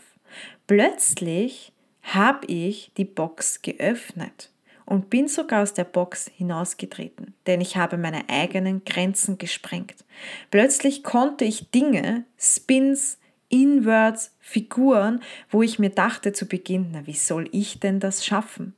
[0.68, 4.52] Plötzlich habe ich die Box geöffnet
[4.86, 10.04] und bin sogar aus der Box hinausgetreten, denn ich habe meine eigenen Grenzen gesprengt.
[10.50, 17.14] Plötzlich konnte ich Dinge, Spins, Inwards, Figuren, wo ich mir dachte zu Beginn, na wie
[17.14, 18.76] soll ich denn das schaffen?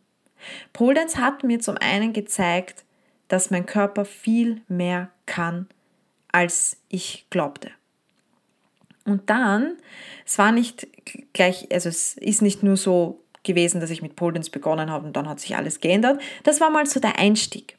[0.74, 2.84] Pole hat mir zum einen gezeigt,
[3.28, 5.68] dass mein Körper viel mehr kann,
[6.32, 7.72] als ich glaubte.
[9.06, 9.78] Und dann,
[10.26, 10.88] es war nicht
[11.34, 15.08] gleich, also es ist nicht nur so gewesen, dass ich mit Pole Dance begonnen habe
[15.08, 16.22] und dann hat sich alles geändert.
[16.44, 17.78] Das war mal so der Einstieg.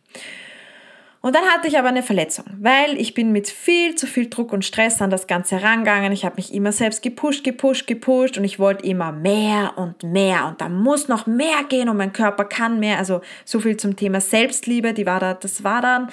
[1.22, 4.52] Und dann hatte ich aber eine Verletzung, weil ich bin mit viel zu viel Druck
[4.52, 6.10] und Stress an das Ganze herangegangen.
[6.10, 10.46] Ich habe mich immer selbst gepusht, gepusht, gepusht und ich wollte immer mehr und mehr
[10.46, 12.98] und da muss noch mehr gehen und mein Körper kann mehr.
[12.98, 16.08] Also so viel zum Thema Selbstliebe, die war da, das war dann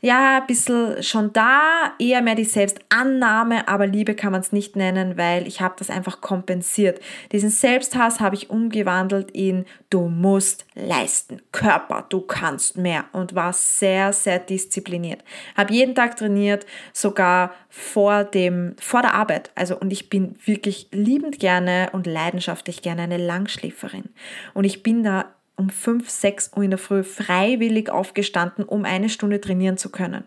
[0.00, 4.74] ja ein bisschen schon da, eher mehr die Selbstannahme, aber Liebe kann man es nicht
[4.74, 7.00] nennen, weil ich habe das einfach kompensiert.
[7.30, 13.52] Diesen Selbsthass habe ich umgewandelt in du musst leisten, Körper, du kannst mehr und war
[13.52, 15.22] sehr, sehr diszipliniert.
[15.56, 19.50] Habe jeden Tag trainiert, sogar vor, dem, vor der Arbeit.
[19.54, 24.10] Also, und ich bin wirklich liebend gerne und leidenschaftlich gerne eine Langschläferin.
[24.54, 29.08] Und ich bin da um 5, 6 Uhr in der Früh freiwillig aufgestanden, um eine
[29.08, 30.24] Stunde trainieren zu können.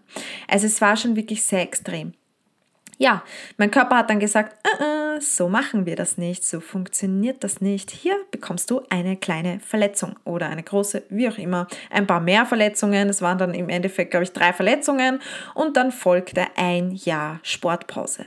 [0.47, 2.13] Also es war schon wirklich sehr extrem.
[3.02, 3.24] Ja,
[3.56, 7.62] mein Körper hat dann gesagt, äh, äh, so machen wir das nicht, so funktioniert das
[7.62, 7.92] nicht.
[7.92, 12.46] Hier bekommst du eine kleine Verletzung oder eine große, wie auch immer, ein paar mehr
[12.46, 13.08] Verletzungen.
[13.08, 15.22] Es waren dann im Endeffekt, glaube ich, drei Verletzungen
[15.56, 18.26] und dann folgte ein Jahr Sportpause.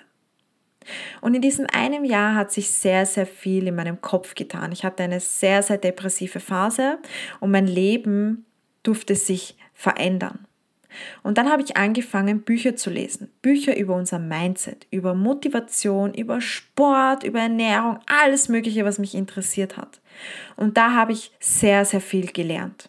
[1.21, 4.73] Und in diesem einem Jahr hat sich sehr, sehr viel in meinem Kopf getan.
[4.73, 6.97] Ich hatte eine sehr, sehr depressive Phase
[7.41, 8.47] und mein Leben
[8.83, 10.47] durfte sich verändern.
[11.23, 13.31] Und dann habe ich angefangen, Bücher zu lesen.
[13.43, 19.77] Bücher über unser Mindset, über Motivation, über Sport, über Ernährung, alles Mögliche, was mich interessiert
[19.77, 20.01] hat.
[20.57, 22.89] Und da habe ich sehr, sehr viel gelernt.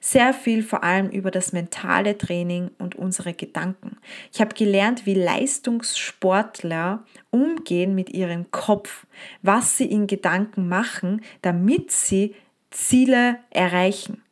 [0.00, 3.96] Sehr viel vor allem über das mentale Training und unsere Gedanken.
[4.32, 9.06] Ich habe gelernt, wie Leistungssportler umgehen mit ihrem Kopf,
[9.40, 12.34] was sie in Gedanken machen, damit sie
[12.70, 14.23] Ziele erreichen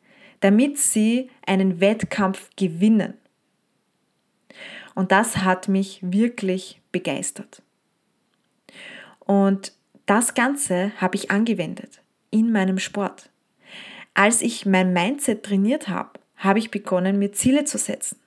[0.43, 3.15] damit sie einen Wettkampf gewinnen.
[4.95, 7.63] Und das hat mich wirklich begeistert.
[9.21, 9.73] Und
[10.05, 13.31] das Ganze habe ich angewendet in meinem Sport.
[14.15, 18.19] Als ich mein Mindset trainiert habe, habe ich begonnen, mir Ziele zu setzen.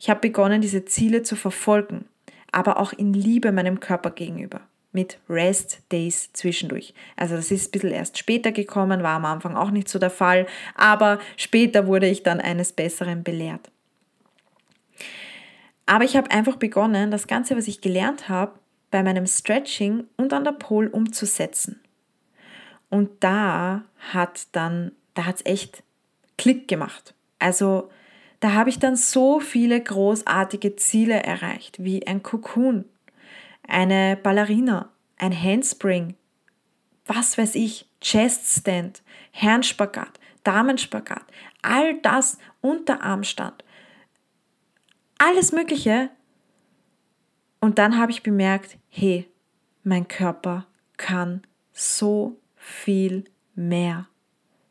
[0.00, 2.06] Ich habe begonnen, diese Ziele zu verfolgen,
[2.50, 4.62] aber auch in Liebe meinem Körper gegenüber
[4.98, 6.92] mit Rest Days zwischendurch.
[7.14, 10.10] Also das ist ein bisschen erst später gekommen, war am Anfang auch nicht so der
[10.10, 13.70] Fall, aber später wurde ich dann eines Besseren belehrt.
[15.86, 18.58] Aber ich habe einfach begonnen, das Ganze, was ich gelernt habe,
[18.90, 21.80] bei meinem Stretching und an der Pole umzusetzen.
[22.90, 25.84] Und da hat dann, da hat es echt
[26.38, 27.14] Klick gemacht.
[27.38, 27.88] Also
[28.40, 32.84] da habe ich dann so viele großartige Ziele erreicht, wie ein Cocoon
[33.68, 36.16] eine Ballerina, ein Handspring,
[37.06, 41.24] was weiß ich, Cheststand, Herrenspagat, Damenspagat,
[41.62, 43.64] all das, Unterarmstand,
[45.18, 46.10] alles Mögliche.
[47.60, 49.28] Und dann habe ich bemerkt, hey,
[49.82, 54.08] mein Körper kann so viel mehr.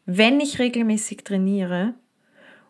[0.06, 1.94] Wenn ich regelmäßig trainiere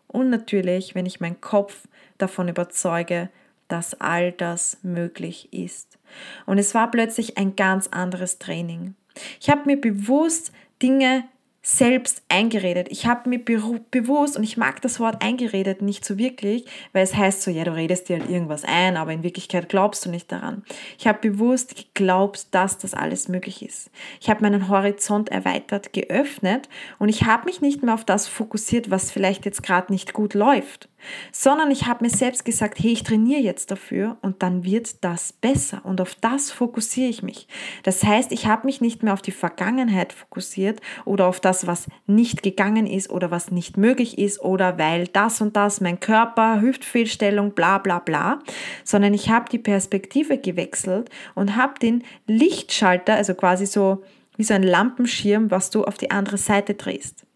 [0.08, 1.86] und natürlich, wenn ich meinen Kopf
[2.18, 3.30] davon überzeuge,
[3.68, 5.98] dass all das möglich ist.
[6.46, 8.94] Und es war plötzlich ein ganz anderes Training.
[9.40, 10.52] Ich habe mir bewusst
[10.82, 11.24] Dinge
[11.60, 12.88] selbst eingeredet.
[12.90, 17.14] Ich habe mir bewusst, und ich mag das Wort eingeredet nicht so wirklich, weil es
[17.14, 20.32] heißt so, ja, du redest dir halt irgendwas ein, aber in Wirklichkeit glaubst du nicht
[20.32, 20.62] daran.
[20.98, 23.90] Ich habe bewusst geglaubt, dass das alles möglich ist.
[24.18, 28.90] Ich habe meinen Horizont erweitert, geöffnet und ich habe mich nicht mehr auf das fokussiert,
[28.90, 30.88] was vielleicht jetzt gerade nicht gut läuft,
[31.32, 35.32] sondern ich habe mir selbst gesagt, hey, ich trainiere jetzt dafür und dann wird das
[35.32, 37.48] besser und auf das fokussiere ich mich.
[37.82, 41.86] Das heißt, ich habe mich nicht mehr auf die Vergangenheit fokussiert oder auf das, was
[42.06, 46.60] nicht gegangen ist oder was nicht möglich ist oder weil das und das, mein Körper,
[46.60, 48.40] Hüftfehlstellung, bla bla bla,
[48.84, 54.02] sondern ich habe die Perspektive gewechselt und habe den Lichtschalter, also quasi so
[54.36, 57.27] wie so ein Lampenschirm, was du auf die andere Seite drehst.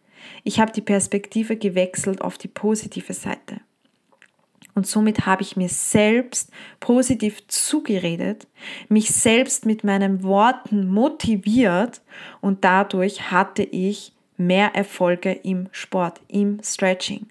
[0.44, 3.60] Ich habe die Perspektive gewechselt auf die positive Seite.
[4.74, 6.50] Und somit habe ich mir selbst
[6.80, 8.48] positiv zugeredet,
[8.88, 12.00] mich selbst mit meinen Worten motiviert
[12.40, 17.26] und dadurch hatte ich mehr Erfolge im Sport, im Stretching.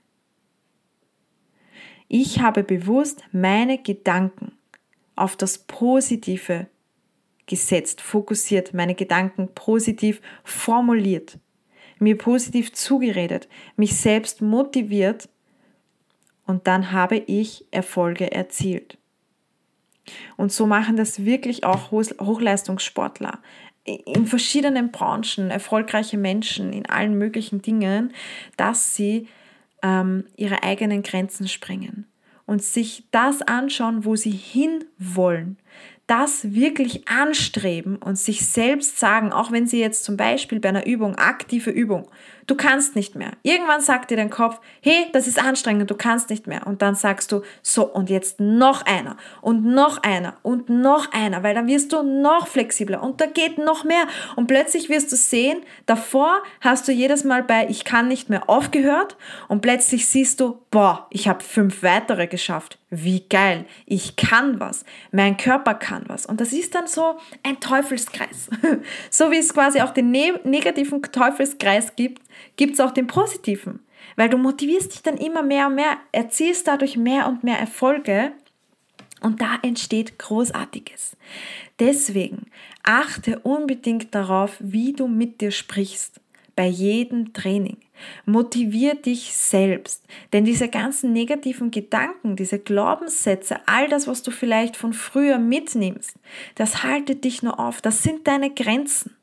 [2.07, 4.51] Ich habe bewusst meine Gedanken
[5.15, 6.67] auf das Positive
[7.47, 11.39] gesetzt, fokussiert, meine Gedanken positiv formuliert
[12.01, 15.29] mir positiv zugeredet, mich selbst motiviert
[16.45, 18.97] und dann habe ich Erfolge erzielt.
[20.35, 23.39] Und so machen das wirklich auch Hochleistungssportler
[23.83, 28.13] in verschiedenen Branchen, erfolgreiche Menschen in allen möglichen Dingen,
[28.57, 29.27] dass sie
[29.81, 32.05] ähm, ihre eigenen Grenzen sprengen
[32.45, 35.57] und sich das anschauen, wo sie hinwollen,
[36.11, 40.85] das wirklich anstreben und sich selbst sagen, auch wenn sie jetzt zum Beispiel bei einer
[40.85, 42.09] Übung, aktive Übung,
[42.47, 43.31] du kannst nicht mehr.
[43.43, 46.67] Irgendwann sagt dir dein Kopf, hey, das ist anstrengend, du kannst nicht mehr.
[46.67, 51.43] Und dann sagst du, so, und jetzt noch einer und noch einer und noch einer,
[51.43, 54.05] weil dann wirst du noch flexibler und da geht noch mehr.
[54.35, 58.49] Und plötzlich wirst du sehen, davor hast du jedes Mal bei ich kann nicht mehr
[58.49, 59.15] aufgehört
[59.47, 64.83] und plötzlich siehst du, boah, ich habe fünf weitere geschafft wie geil, ich kann was,
[65.11, 66.25] mein Körper kann was.
[66.25, 68.49] Und das ist dann so ein Teufelskreis.
[69.09, 72.21] so wie es quasi auch den ne negativen Teufelskreis gibt,
[72.57, 73.79] gibt es auch den positiven.
[74.17, 78.33] Weil du motivierst dich dann immer mehr und mehr, erzielst dadurch mehr und mehr Erfolge
[79.21, 81.15] und da entsteht Großartiges.
[81.79, 82.47] Deswegen
[82.83, 86.19] achte unbedingt darauf, wie du mit dir sprichst
[86.61, 87.77] bei jedem Training.
[88.27, 94.77] Motivier dich selbst, denn diese ganzen negativen Gedanken, diese Glaubenssätze, all das, was du vielleicht
[94.77, 96.13] von früher mitnimmst,
[96.53, 99.15] das haltet dich nur auf, das sind deine Grenzen.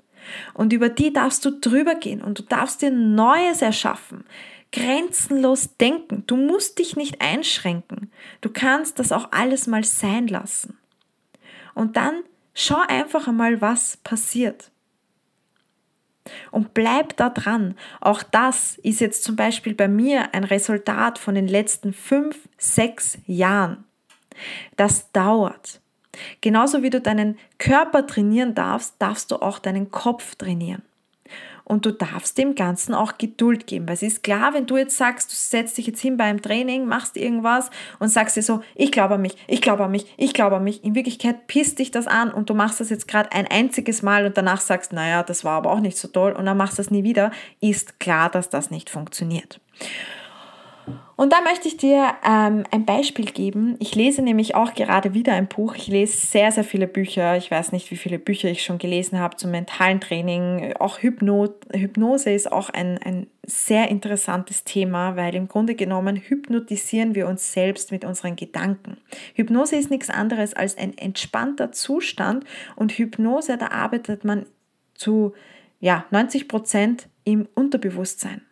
[0.52, 4.24] Und über die darfst du drüber gehen und du darfst dir Neues erschaffen.
[4.72, 6.24] Grenzenlos denken.
[6.26, 8.10] Du musst dich nicht einschränken.
[8.40, 10.76] Du kannst das auch alles mal sein lassen.
[11.76, 14.72] Und dann schau einfach einmal, was passiert.
[16.50, 17.74] Und bleib da dran.
[18.00, 23.18] Auch das ist jetzt zum Beispiel bei mir ein Resultat von den letzten fünf, sechs
[23.26, 23.84] Jahren.
[24.76, 25.80] Das dauert.
[26.40, 30.82] Genauso wie du deinen Körper trainieren darfst, darfst du auch deinen Kopf trainieren.
[31.68, 33.86] Und du darfst dem Ganzen auch Geduld geben.
[33.86, 36.86] Weil es ist klar, wenn du jetzt sagst, du setzt dich jetzt hin beim Training,
[36.86, 40.32] machst irgendwas und sagst dir so, ich glaube an mich, ich glaube an mich, ich
[40.32, 40.82] glaube an mich.
[40.82, 44.24] In Wirklichkeit pisst dich das an und du machst das jetzt gerade ein einziges Mal
[44.24, 46.82] und danach sagst, naja, das war aber auch nicht so toll und dann machst du
[46.82, 49.60] das nie wieder, ist klar, dass das nicht funktioniert.
[51.16, 53.74] Und da möchte ich dir ähm, ein Beispiel geben.
[53.80, 55.74] Ich lese nämlich auch gerade wieder ein Buch.
[55.74, 57.36] Ich lese sehr, sehr viele Bücher.
[57.36, 60.74] Ich weiß nicht, wie viele Bücher ich schon gelesen habe zum mentalen Training.
[60.78, 67.14] Auch Hypno Hypnose ist auch ein, ein sehr interessantes Thema, weil im Grunde genommen hypnotisieren
[67.14, 68.98] wir uns selbst mit unseren Gedanken.
[69.34, 72.44] Hypnose ist nichts anderes als ein entspannter Zustand
[72.76, 74.46] und Hypnose, da arbeitet man
[74.94, 75.32] zu
[75.80, 78.42] ja, 90 Prozent im Unterbewusstsein.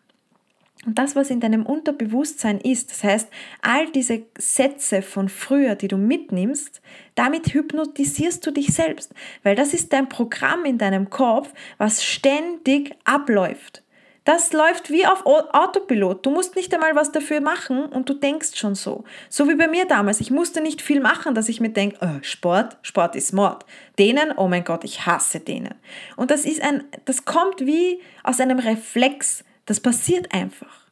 [0.87, 3.29] Und das, was in deinem Unterbewusstsein ist, das heißt,
[3.61, 6.81] all diese Sätze von früher, die du mitnimmst,
[7.17, 12.95] damit hypnotisierst du dich selbst, weil das ist dein Programm in deinem Kopf, was ständig
[13.05, 13.83] abläuft.
[14.27, 16.27] Das läuft wie auf Autopilot.
[16.27, 19.05] Du musst nicht einmal was dafür machen und du denkst schon so.
[19.29, 20.21] So wie bei mir damals.
[20.21, 23.65] Ich musste nicht viel machen, dass ich mir denke, oh, Sport, Sport ist Mord.
[24.01, 25.75] Denen, oh mein Gott, ich hasse denen.
[26.17, 29.45] Und das ist ein, das kommt wie aus einem Reflex.
[29.67, 30.87] Das passiert einfach,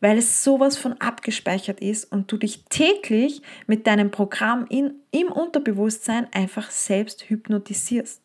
[0.00, 5.28] weil es sowas von abgespeichert ist und du dich täglich mit deinem Programm in, im
[5.28, 8.22] Unterbewusstsein einfach selbst hypnotisierst.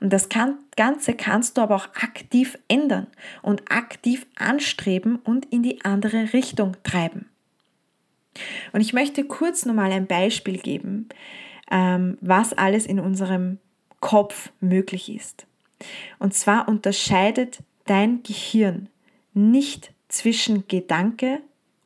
[0.00, 3.06] Und das kann, Ganze kannst du aber auch aktiv ändern
[3.42, 7.28] und aktiv anstreben und in die andere Richtung treiben.
[8.72, 11.08] Und ich möchte kurz nochmal ein Beispiel geben,
[11.70, 13.58] ähm, was alles in unserem
[14.00, 15.46] Kopf möglich ist.
[16.18, 18.88] Und zwar unterscheidet dein Gehirn
[19.34, 21.40] nicht zwischen Gedanke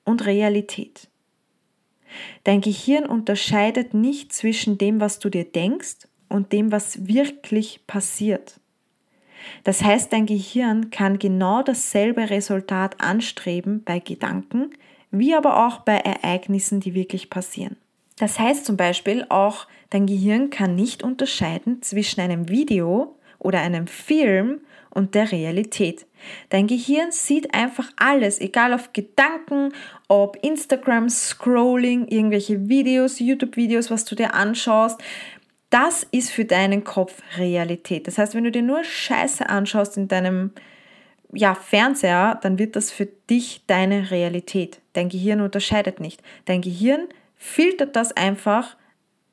[0.05, 1.09] und Realität.
[2.45, 8.61] Dein Gehirn unterscheidet nicht zwischen dem, was du dir denkst und dem, was wirklich passiert.
[9.65, 14.71] Das heißt, dein Gehirn kann genau dasselbe Resultat anstreben bei Gedanken
[15.11, 17.77] wie aber auch bei Ereignissen, die wirklich passieren.
[18.19, 23.87] Das heißt zum Beispiel auch, dein Gehirn kann nicht unterscheiden zwischen einem Video oder einem
[23.87, 26.07] Film und der Realität.
[26.49, 29.73] Dein Gehirn sieht einfach alles, egal auf Gedanken,
[30.09, 35.01] ob Instagram, Scrolling, irgendwelche Videos, YouTube-Videos, was du dir anschaust.
[35.71, 38.07] Das ist für deinen Kopf Realität.
[38.07, 40.53] Das heißt, wenn du dir nur Scheiße anschaust in deinem
[41.33, 44.81] ja, Fernseher, dann wird das für dich deine Realität.
[44.95, 46.23] Dein Gehirn unterscheidet nicht.
[46.47, 48.77] Dein Gehirn filtert das einfach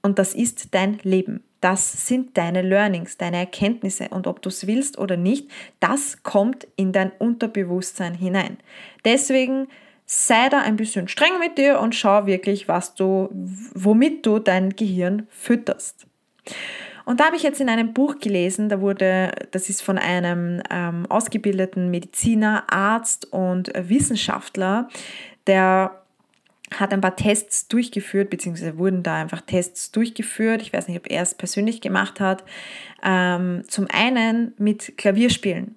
[0.02, 1.45] und das ist dein Leben.
[1.62, 6.68] Das sind deine Learnings, deine Erkenntnisse und ob du es willst oder nicht, das kommt
[6.76, 8.58] in dein Unterbewusstsein hinein.
[9.04, 9.68] Deswegen
[10.06, 13.30] sei da ein bisschen streng mit dir und schau wirklich, was du,
[13.74, 16.06] womit du dein Gehirn fütterst.
[17.06, 20.62] Und da habe ich jetzt in einem Buch gelesen, da wurde, das ist von einem
[20.72, 24.90] ähm, ausgebildeten Mediziner, Arzt und Wissenschaftler,
[25.46, 26.02] der
[26.74, 30.62] hat ein paar Tests durchgeführt, beziehungsweise wurden da einfach Tests durchgeführt.
[30.62, 32.44] Ich weiß nicht, ob er es persönlich gemacht hat.
[33.04, 35.76] Ähm, zum einen mit Klavierspielen.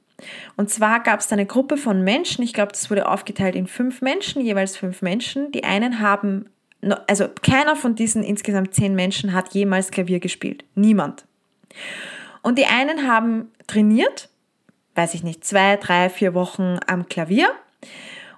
[0.56, 4.02] Und zwar gab es eine Gruppe von Menschen, ich glaube, das wurde aufgeteilt in fünf
[4.02, 5.52] Menschen, jeweils fünf Menschen.
[5.52, 6.46] Die einen haben,
[7.06, 10.64] also keiner von diesen insgesamt zehn Menschen hat jemals Klavier gespielt.
[10.74, 11.24] Niemand.
[12.42, 14.28] Und die einen haben trainiert,
[14.96, 17.50] weiß ich nicht, zwei, drei, vier Wochen am Klavier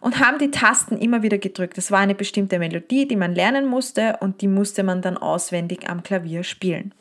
[0.00, 1.76] und haben die Tasten immer wieder gedrückt.
[1.76, 5.88] Das war eine bestimmte Melodie, die man lernen musste und die musste man dann auswendig
[5.88, 6.92] am Klavier spielen.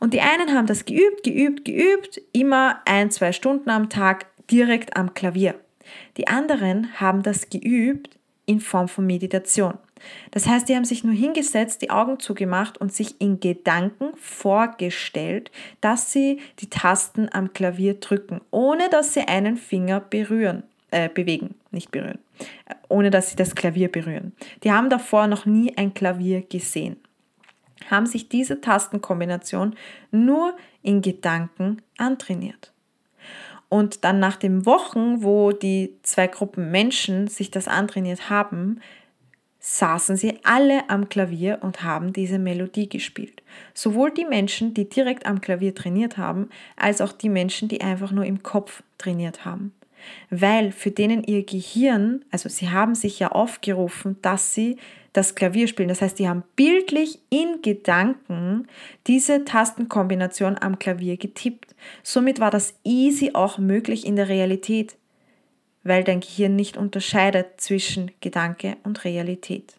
[0.00, 4.96] Und die einen haben das geübt, geübt, geübt, immer ein, zwei Stunden am Tag direkt
[4.96, 5.54] am Klavier.
[6.16, 9.74] Die anderen haben das geübt in Form von Meditation.
[10.32, 15.50] Das heißt, die haben sich nur hingesetzt, die Augen zugemacht und sich in Gedanken vorgestellt,
[15.80, 21.54] dass sie die Tasten am Klavier drücken, ohne dass sie einen Finger berühren äh, bewegen,
[21.70, 22.18] nicht berühren,
[22.88, 24.32] ohne dass sie das Klavier berühren.
[24.62, 26.96] Die haben davor noch nie ein Klavier gesehen,
[27.90, 29.74] haben sich diese Tastenkombination
[30.10, 32.72] nur in Gedanken antrainiert.
[33.68, 38.80] Und dann nach den Wochen, wo die zwei Gruppen Menschen sich das antrainiert haben,
[39.58, 43.42] saßen sie alle am Klavier und haben diese Melodie gespielt.
[43.72, 48.12] Sowohl die Menschen, die direkt am Klavier trainiert haben, als auch die Menschen, die einfach
[48.12, 49.72] nur im Kopf trainiert haben
[50.30, 54.76] weil für denen ihr Gehirn, also sie haben sich ja aufgerufen, dass sie
[55.12, 55.88] das Klavier spielen.
[55.88, 58.66] Das heißt, die haben bildlich in Gedanken
[59.06, 61.74] diese Tastenkombination am Klavier getippt.
[62.02, 64.96] Somit war das easy auch möglich in der Realität,
[65.84, 69.74] weil dein Gehirn nicht unterscheidet zwischen Gedanke und Realität.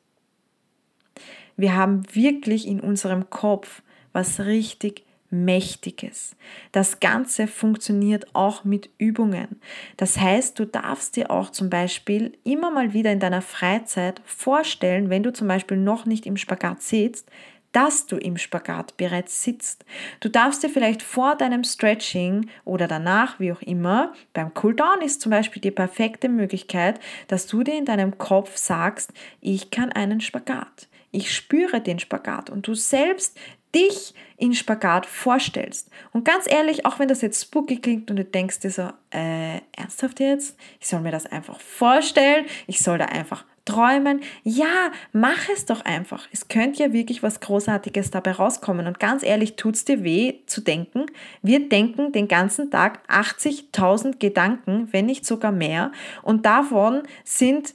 [1.57, 3.81] Wir haben wirklich in unserem Kopf
[4.13, 6.35] was richtig Mächtiges.
[6.71, 9.59] Das Ganze funktioniert auch mit Übungen.
[9.97, 15.09] Das heißt, du darfst dir auch zum Beispiel immer mal wieder in deiner Freizeit vorstellen,
[15.09, 17.29] wenn du zum Beispiel noch nicht im Spagat sitzt,
[17.75, 19.83] dass du im Spagat bereits sitzt.
[20.21, 25.19] Du darfst dir vielleicht vor deinem Stretching oder danach, wie auch immer, beim Cooldown ist
[25.19, 29.11] zum Beispiel die perfekte Möglichkeit, dass du dir in deinem Kopf sagst,
[29.41, 30.87] ich kann einen Spagat.
[31.11, 33.37] Ich spüre den Spagat und du selbst
[33.75, 35.89] dich in Spagat vorstellst.
[36.13, 39.59] Und ganz ehrlich, auch wenn das jetzt spooky klingt und du denkst dir so, äh,
[39.75, 40.57] ernsthaft jetzt?
[40.79, 44.21] Ich soll mir das einfach vorstellen, ich soll da einfach träumen.
[44.43, 46.27] Ja, mach es doch einfach.
[46.31, 48.87] Es könnte ja wirklich was Großartiges dabei rauskommen.
[48.87, 51.07] Und ganz ehrlich, tut es dir weh zu denken.
[51.41, 55.91] Wir denken den ganzen Tag 80.000 Gedanken, wenn nicht sogar mehr.
[56.21, 57.73] Und davon sind,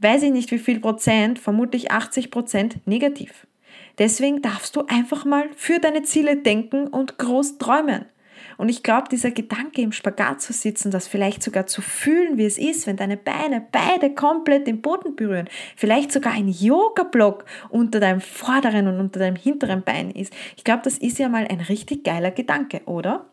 [0.00, 3.45] weiß ich nicht wie viel Prozent, vermutlich 80 Prozent negativ.
[3.98, 8.06] Deswegen darfst du einfach mal für deine Ziele denken und groß träumen.
[8.58, 12.44] Und ich glaube, dieser Gedanke im Spagat zu sitzen, das vielleicht sogar zu fühlen, wie
[12.44, 18.00] es ist, wenn deine Beine beide komplett den Boden berühren, vielleicht sogar ein Yoga-Block unter
[18.00, 20.32] deinem vorderen und unter deinem hinteren Bein ist.
[20.56, 23.26] Ich glaube, das ist ja mal ein richtig geiler Gedanke, oder?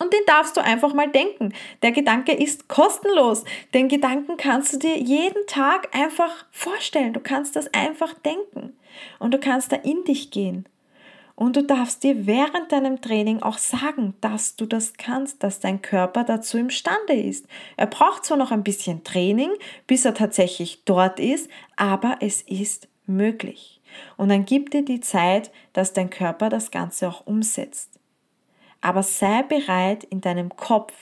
[0.00, 1.52] Und den darfst du einfach mal denken.
[1.82, 3.44] Der Gedanke ist kostenlos.
[3.74, 7.12] Den Gedanken kannst du dir jeden Tag einfach vorstellen.
[7.12, 8.76] Du kannst das einfach denken.
[9.18, 10.66] Und du kannst da in dich gehen.
[11.36, 15.82] Und du darfst dir während deinem Training auch sagen, dass du das kannst, dass dein
[15.82, 17.46] Körper dazu imstande ist.
[17.76, 19.50] Er braucht zwar noch ein bisschen Training,
[19.86, 23.80] bis er tatsächlich dort ist, aber es ist möglich.
[24.16, 27.98] Und dann gib dir die Zeit, dass dein Körper das Ganze auch umsetzt.
[28.84, 30.92] Aber sei bereit, in deinem Kopf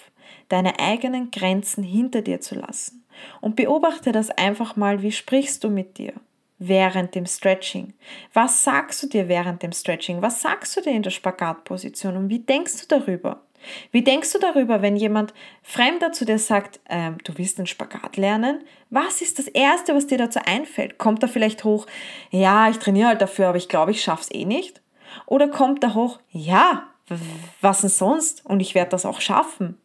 [0.49, 3.05] deine eigenen Grenzen hinter dir zu lassen.
[3.41, 6.13] Und beobachte das einfach mal, wie sprichst du mit dir
[6.61, 7.93] während dem Stretching?
[8.33, 10.23] Was sagst du dir während dem Stretching?
[10.23, 13.43] Was sagst du dir in der Spagatposition und wie denkst du darüber?
[13.91, 18.17] Wie denkst du darüber, wenn jemand Fremder zu dir sagt, ähm, du willst den Spagat
[18.17, 18.63] lernen?
[18.91, 20.99] Was ist das Erste, was dir dazu einfällt?
[20.99, 21.87] Kommt da vielleicht hoch,
[22.31, 24.83] ja, ich trainiere halt dafür, aber ich glaube, ich schaffe es eh nicht?
[25.27, 26.92] Oder kommt da hoch, ja,
[27.61, 28.45] was denn sonst?
[28.45, 29.79] Und ich werde das auch schaffen.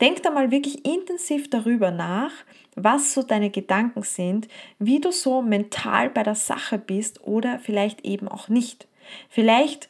[0.00, 2.30] Denk da mal wirklich intensiv darüber nach,
[2.76, 4.46] was so deine Gedanken sind,
[4.78, 8.86] wie du so mental bei der Sache bist oder vielleicht eben auch nicht.
[9.28, 9.88] Vielleicht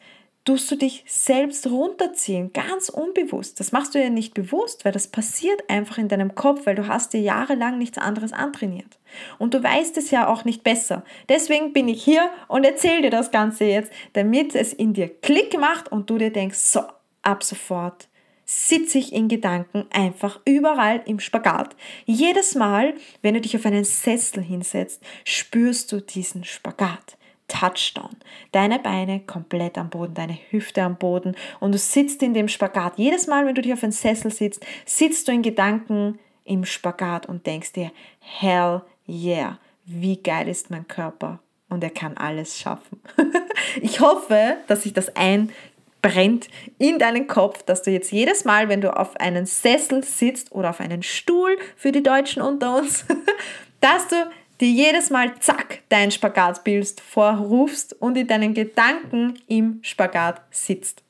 [0.49, 3.61] tust du dich selbst runterziehen, ganz unbewusst.
[3.61, 6.88] Das machst du ja nicht bewusst, weil das passiert einfach in deinem Kopf, weil du
[6.88, 8.99] hast dir jahrelang nichts anderes antrainiert.
[9.38, 11.05] Und du weißt es ja auch nicht besser.
[11.28, 15.61] Deswegen bin ich hier und erzähle dir das Ganze jetzt, damit es in dir Klick
[15.61, 16.80] macht und du dir denkst, so,
[17.20, 18.09] ab sofort
[18.46, 21.76] sitze ich in Gedanken einfach überall im Spagat.
[22.07, 27.17] Jedes Mal, wenn du dich auf einen Sessel hinsetzt, spürst du diesen Spagat.
[27.49, 28.16] Touchdown.
[28.53, 32.99] Deine Beine komplett am Boden, deine Hüfte am Boden und du sitzt in dem Spagat.
[32.99, 37.26] Jedes Mal, wenn du dich auf einen Sessel sitzt, sitzt du in Gedanken im Spagat
[37.26, 37.90] und denkst dir,
[38.20, 43.01] hell yeah, wie geil ist mein Körper und er kann alles schaffen.
[43.80, 48.80] ich hoffe, dass sich das einbrennt in deinen Kopf, dass du jetzt jedes Mal, wenn
[48.80, 53.05] du auf einen Sessel sitzt oder auf einen Stuhl für die Deutschen unter uns,
[53.80, 54.30] dass du
[54.61, 61.02] dir jedes Mal zack dein Spagatbild vorrufst und in deinen Gedanken im Spagat sitzt.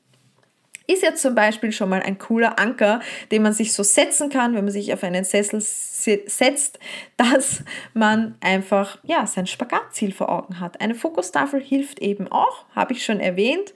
[0.87, 2.99] Ist jetzt zum Beispiel schon mal ein cooler Anker,
[3.31, 6.79] den man sich so setzen kann, wenn man sich auf einen Sessel setzt,
[7.15, 10.81] dass man einfach ja, sein Spagatziel vor Augen hat.
[10.81, 13.75] Eine Fokustafel hilft eben auch, habe ich schon erwähnt.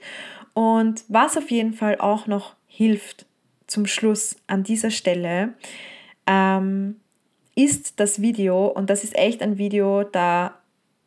[0.54, 3.26] Und was auf jeden Fall auch noch hilft
[3.68, 5.54] zum Schluss an dieser Stelle,
[6.26, 6.96] ähm,
[7.54, 10.58] ist das Video und das ist echt ein Video, da,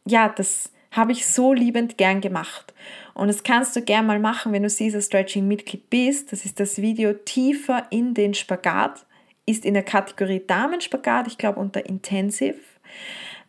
[0.06, 2.74] ja, das habe ich so liebend gern gemacht.
[3.14, 6.32] Und das kannst du gern mal machen, wenn du Caesar Stretching Mitglied bist.
[6.32, 9.06] Das ist das Video tiefer in den Spagat,
[9.46, 12.60] ist in der Kategorie Damenspagat, ich glaube unter Intensive.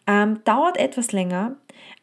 [0.07, 1.57] Ähm, dauert etwas länger,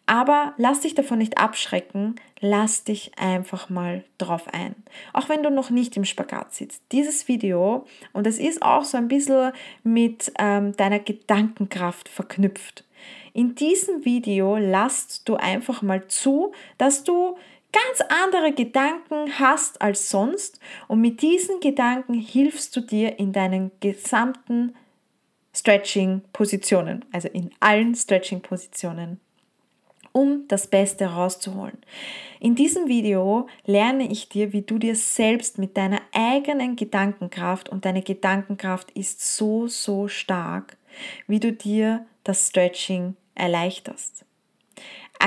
[0.06, 4.76] aber lass dich davon nicht abschrecken, lass dich einfach mal drauf ein.
[5.14, 6.84] Auch wenn du noch nicht im Spagat sitzt.
[6.92, 9.52] Dieses Video, und es ist auch so ein bisschen
[9.84, 12.84] mit ähm, deiner Gedankenkraft verknüpft.
[13.34, 17.36] In diesem Video lasst du einfach mal zu, dass du
[17.74, 23.72] ganz andere Gedanken hast als sonst und mit diesen Gedanken hilfst du dir in deinen
[23.82, 24.76] gesamten
[25.54, 29.20] Stretching-Positionen, also in allen Stretching-Positionen
[30.16, 31.78] um das Beste rauszuholen.
[32.40, 37.84] In diesem Video lerne ich dir, wie du dir selbst mit deiner eigenen Gedankenkraft, und
[37.84, 40.78] deine Gedankenkraft ist so, so stark,
[41.28, 44.26] wie du dir das Stretching erleichterst.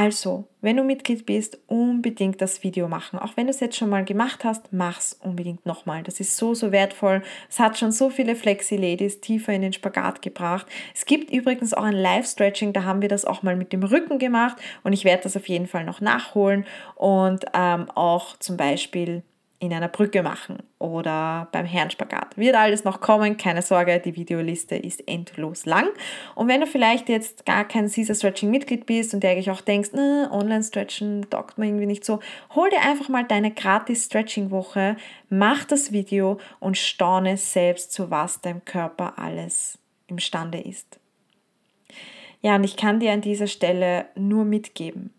[0.01, 3.18] Also, wenn du Mitglied bist, unbedingt das Video machen.
[3.18, 6.05] Auch wenn du es jetzt schon mal gemacht hast, mach's unbedingt nochmal.
[6.05, 7.20] Das ist so, so wertvoll.
[7.51, 10.68] Es hat schon so viele Flexi-Ladies tiefer in den Spagat gebracht.
[10.94, 14.20] Es gibt übrigens auch ein Live-Stretching, da haben wir das auch mal mit dem Rücken
[14.20, 19.24] gemacht und ich werde das auf jeden Fall noch nachholen und ähm, auch zum Beispiel
[19.61, 22.37] in einer Brücke machen oder beim Herrenspagat.
[22.37, 25.89] Wird alles noch kommen, keine Sorge, die Videoliste ist endlos lang.
[26.37, 29.95] Und wenn du vielleicht jetzt gar kein Caesar Stretching Mitglied bist und eigentlich auch denkst,
[29.95, 32.21] Online-Stretchen dockt man irgendwie nicht so,
[32.55, 34.97] hol dir einfach mal deine gratis Stretching-Woche,
[35.29, 41.01] mach das Video und staune selbst, zu was dein Körper alles imstande ist.
[42.43, 45.13] Ja, und ich kann dir an dieser Stelle nur mitgeben.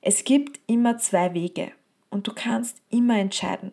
[0.00, 1.70] Es gibt immer zwei Wege
[2.14, 3.72] und du kannst immer entscheiden.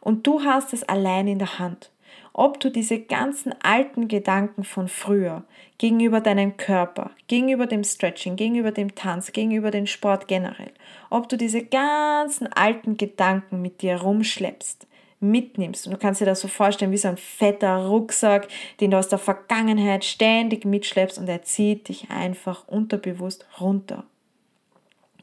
[0.00, 1.90] Und du hast es allein in der Hand,
[2.34, 5.44] ob du diese ganzen alten Gedanken von früher
[5.78, 10.72] gegenüber deinem Körper, gegenüber dem Stretching, gegenüber dem Tanz, gegenüber dem Sport generell,
[11.08, 14.86] ob du diese ganzen alten Gedanken mit dir rumschleppst,
[15.20, 15.86] mitnimmst.
[15.86, 18.48] Und du kannst dir das so vorstellen wie so ein fetter Rucksack,
[18.80, 24.04] den du aus der Vergangenheit ständig mitschleppst und er zieht dich einfach unterbewusst runter.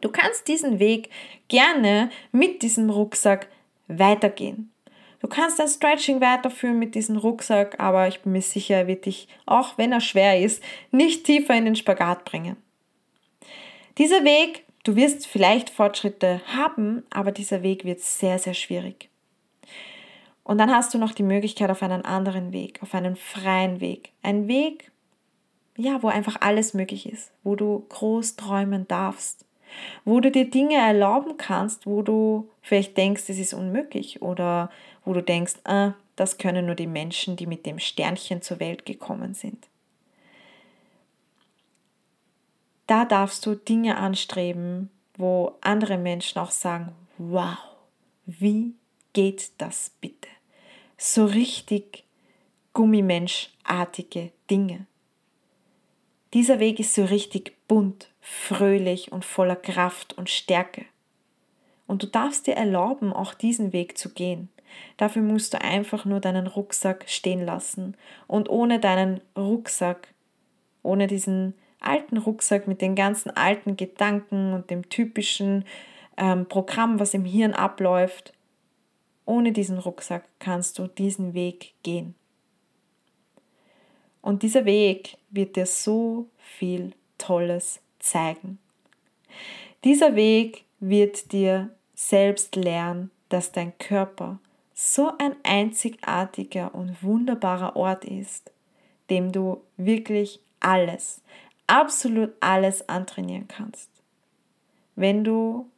[0.01, 1.09] Du kannst diesen Weg
[1.47, 3.47] gerne mit diesem Rucksack
[3.87, 4.71] weitergehen.
[5.19, 9.05] Du kannst dein Stretching weiterführen mit diesem Rucksack, aber ich bin mir sicher, er wird
[9.05, 12.55] dich, auch wenn er schwer ist, nicht tiefer in den Spagat bringen.
[13.97, 19.09] Dieser Weg, du wirst vielleicht Fortschritte haben, aber dieser Weg wird sehr, sehr schwierig.
[20.43, 24.13] Und dann hast du noch die Möglichkeit auf einen anderen Weg, auf einen freien Weg.
[24.23, 24.89] Ein Weg,
[25.75, 29.45] ja, wo einfach alles möglich ist, wo du groß träumen darfst,
[30.05, 34.69] wo du dir Dinge erlauben kannst, wo du vielleicht denkst, es ist unmöglich oder
[35.05, 38.85] wo du denkst, ah, das können nur die Menschen, die mit dem Sternchen zur Welt
[38.85, 39.67] gekommen sind.
[42.87, 47.57] Da darfst du Dinge anstreben, wo andere Menschen auch sagen, wow,
[48.25, 48.73] wie
[49.13, 50.29] geht das bitte?
[50.99, 52.03] so richtig
[52.73, 54.85] Gummimenschartige Dinge.
[56.33, 60.85] Dieser Weg ist so richtig bunt, fröhlich und voller Kraft und Stärke.
[61.87, 64.49] Und du darfst dir erlauben, auch diesen Weg zu gehen.
[64.97, 67.97] Dafür musst du einfach nur deinen Rucksack stehen lassen.
[68.27, 70.13] Und ohne deinen Rucksack,
[70.83, 75.65] ohne diesen alten Rucksack mit den ganzen alten Gedanken und dem typischen
[76.15, 78.33] ähm, Programm, was im Hirn abläuft,
[79.25, 82.13] ohne diesen Rucksack kannst du diesen Weg gehen.
[84.21, 88.59] Und dieser Weg wird dir so viel Tolles zeigen.
[89.83, 94.39] Dieser Weg wird dir selbst lernen, dass dein Körper
[94.73, 98.51] so ein einzigartiger und wunderbarer Ort ist,
[99.09, 101.21] dem du wirklich alles,
[101.67, 103.89] absolut alles antrainieren kannst.
[104.95, 105.69] Wenn du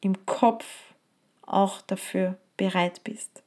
[0.00, 0.64] im Kopf
[1.46, 3.42] auch dafür bereit bist.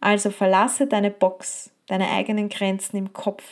[0.00, 3.44] Also verlasse deine Box, deine eigenen Grenzen im Kopf.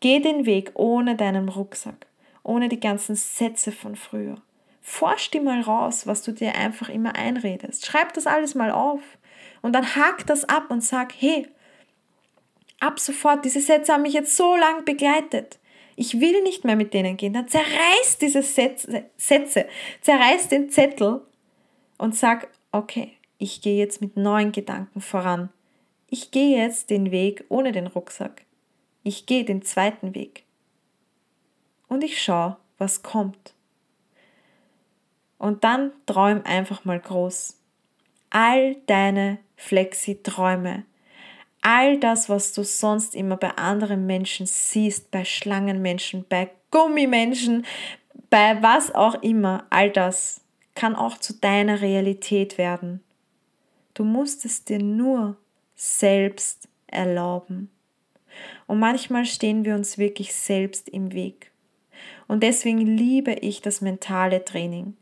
[0.00, 2.06] Geh den Weg ohne deinen Rucksack,
[2.46, 4.36] ohne die ganzen Sätze von früher.
[4.80, 7.86] Forsch dir mal raus, was du dir einfach immer einredest.
[7.86, 9.00] Schreib das alles mal auf
[9.62, 11.48] und dann hack das ab und sag, hey,
[12.78, 15.58] ab sofort, diese Sätze haben mich jetzt so lang begleitet.
[15.96, 17.32] Ich will nicht mehr mit denen gehen.
[17.32, 19.66] Dann zerreiß diese Sätze, Sätze
[20.02, 21.22] zerreiß den Zettel
[21.98, 25.48] und sag, okay, ich gehe jetzt mit neuen Gedanken voran.
[26.08, 28.42] Ich gehe jetzt den Weg ohne den Rucksack.
[29.02, 30.45] Ich gehe den zweiten Weg.
[31.88, 33.54] Und ich schaue, was kommt.
[35.38, 37.56] Und dann träum einfach mal groß.
[38.30, 40.84] All deine Flexi-Träume,
[41.62, 47.64] all das, was du sonst immer bei anderen Menschen siehst, bei Schlangenmenschen, bei Gummimenschen,
[48.30, 50.40] bei was auch immer, all das
[50.74, 53.02] kann auch zu deiner Realität werden.
[53.94, 55.36] Du musst es dir nur
[55.74, 57.70] selbst erlauben.
[58.66, 61.50] Und manchmal stehen wir uns wirklich selbst im Weg.
[62.28, 64.96] Und deswegen liebe ich das mentale Training,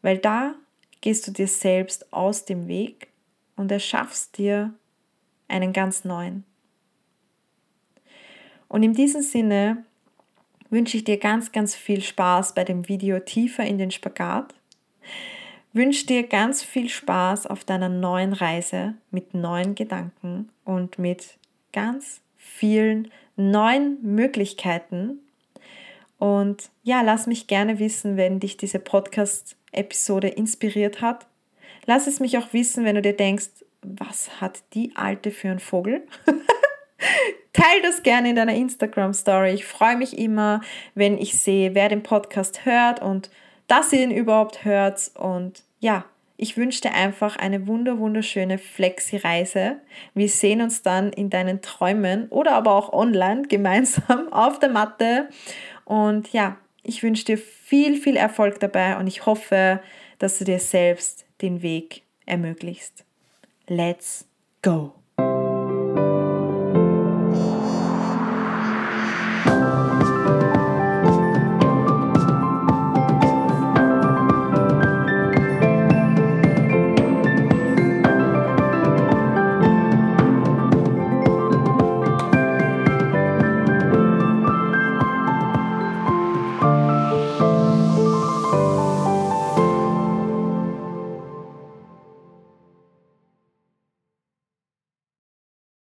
[0.00, 0.54] weil da
[1.00, 3.08] gehst du dir selbst aus dem Weg
[3.56, 4.72] und erschaffst dir
[5.48, 6.44] einen ganz neuen.
[8.68, 9.84] Und in diesem Sinne
[10.70, 14.54] wünsche ich dir ganz, ganz viel Spaß bei dem Video tiefer in den Spagat.
[15.74, 21.38] Wünsche dir ganz viel Spaß auf deiner neuen Reise mit neuen Gedanken und mit
[21.72, 25.18] ganz vielen neuen Möglichkeiten.
[26.22, 31.26] Und ja, lass mich gerne wissen, wenn dich diese Podcast-Episode inspiriert hat.
[31.84, 33.48] Lass es mich auch wissen, wenn du dir denkst,
[33.82, 36.06] was hat die Alte für einen Vogel?
[37.52, 39.50] Teil das gerne in deiner Instagram-Story.
[39.50, 40.60] Ich freue mich immer,
[40.94, 43.28] wenn ich sehe, wer den Podcast hört und
[43.66, 45.10] dass ihr ihn überhaupt hört.
[45.16, 46.04] Und ja,
[46.36, 49.76] ich wünsche dir einfach eine wunder wunderschöne Flexi-Reise.
[50.14, 55.28] Wir sehen uns dann in deinen Träumen oder aber auch online gemeinsam auf der Matte.
[55.84, 59.80] Und ja, ich wünsche dir viel, viel Erfolg dabei und ich hoffe,
[60.18, 63.04] dass du dir selbst den Weg ermöglichst.
[63.68, 64.26] Let's
[64.62, 65.01] go!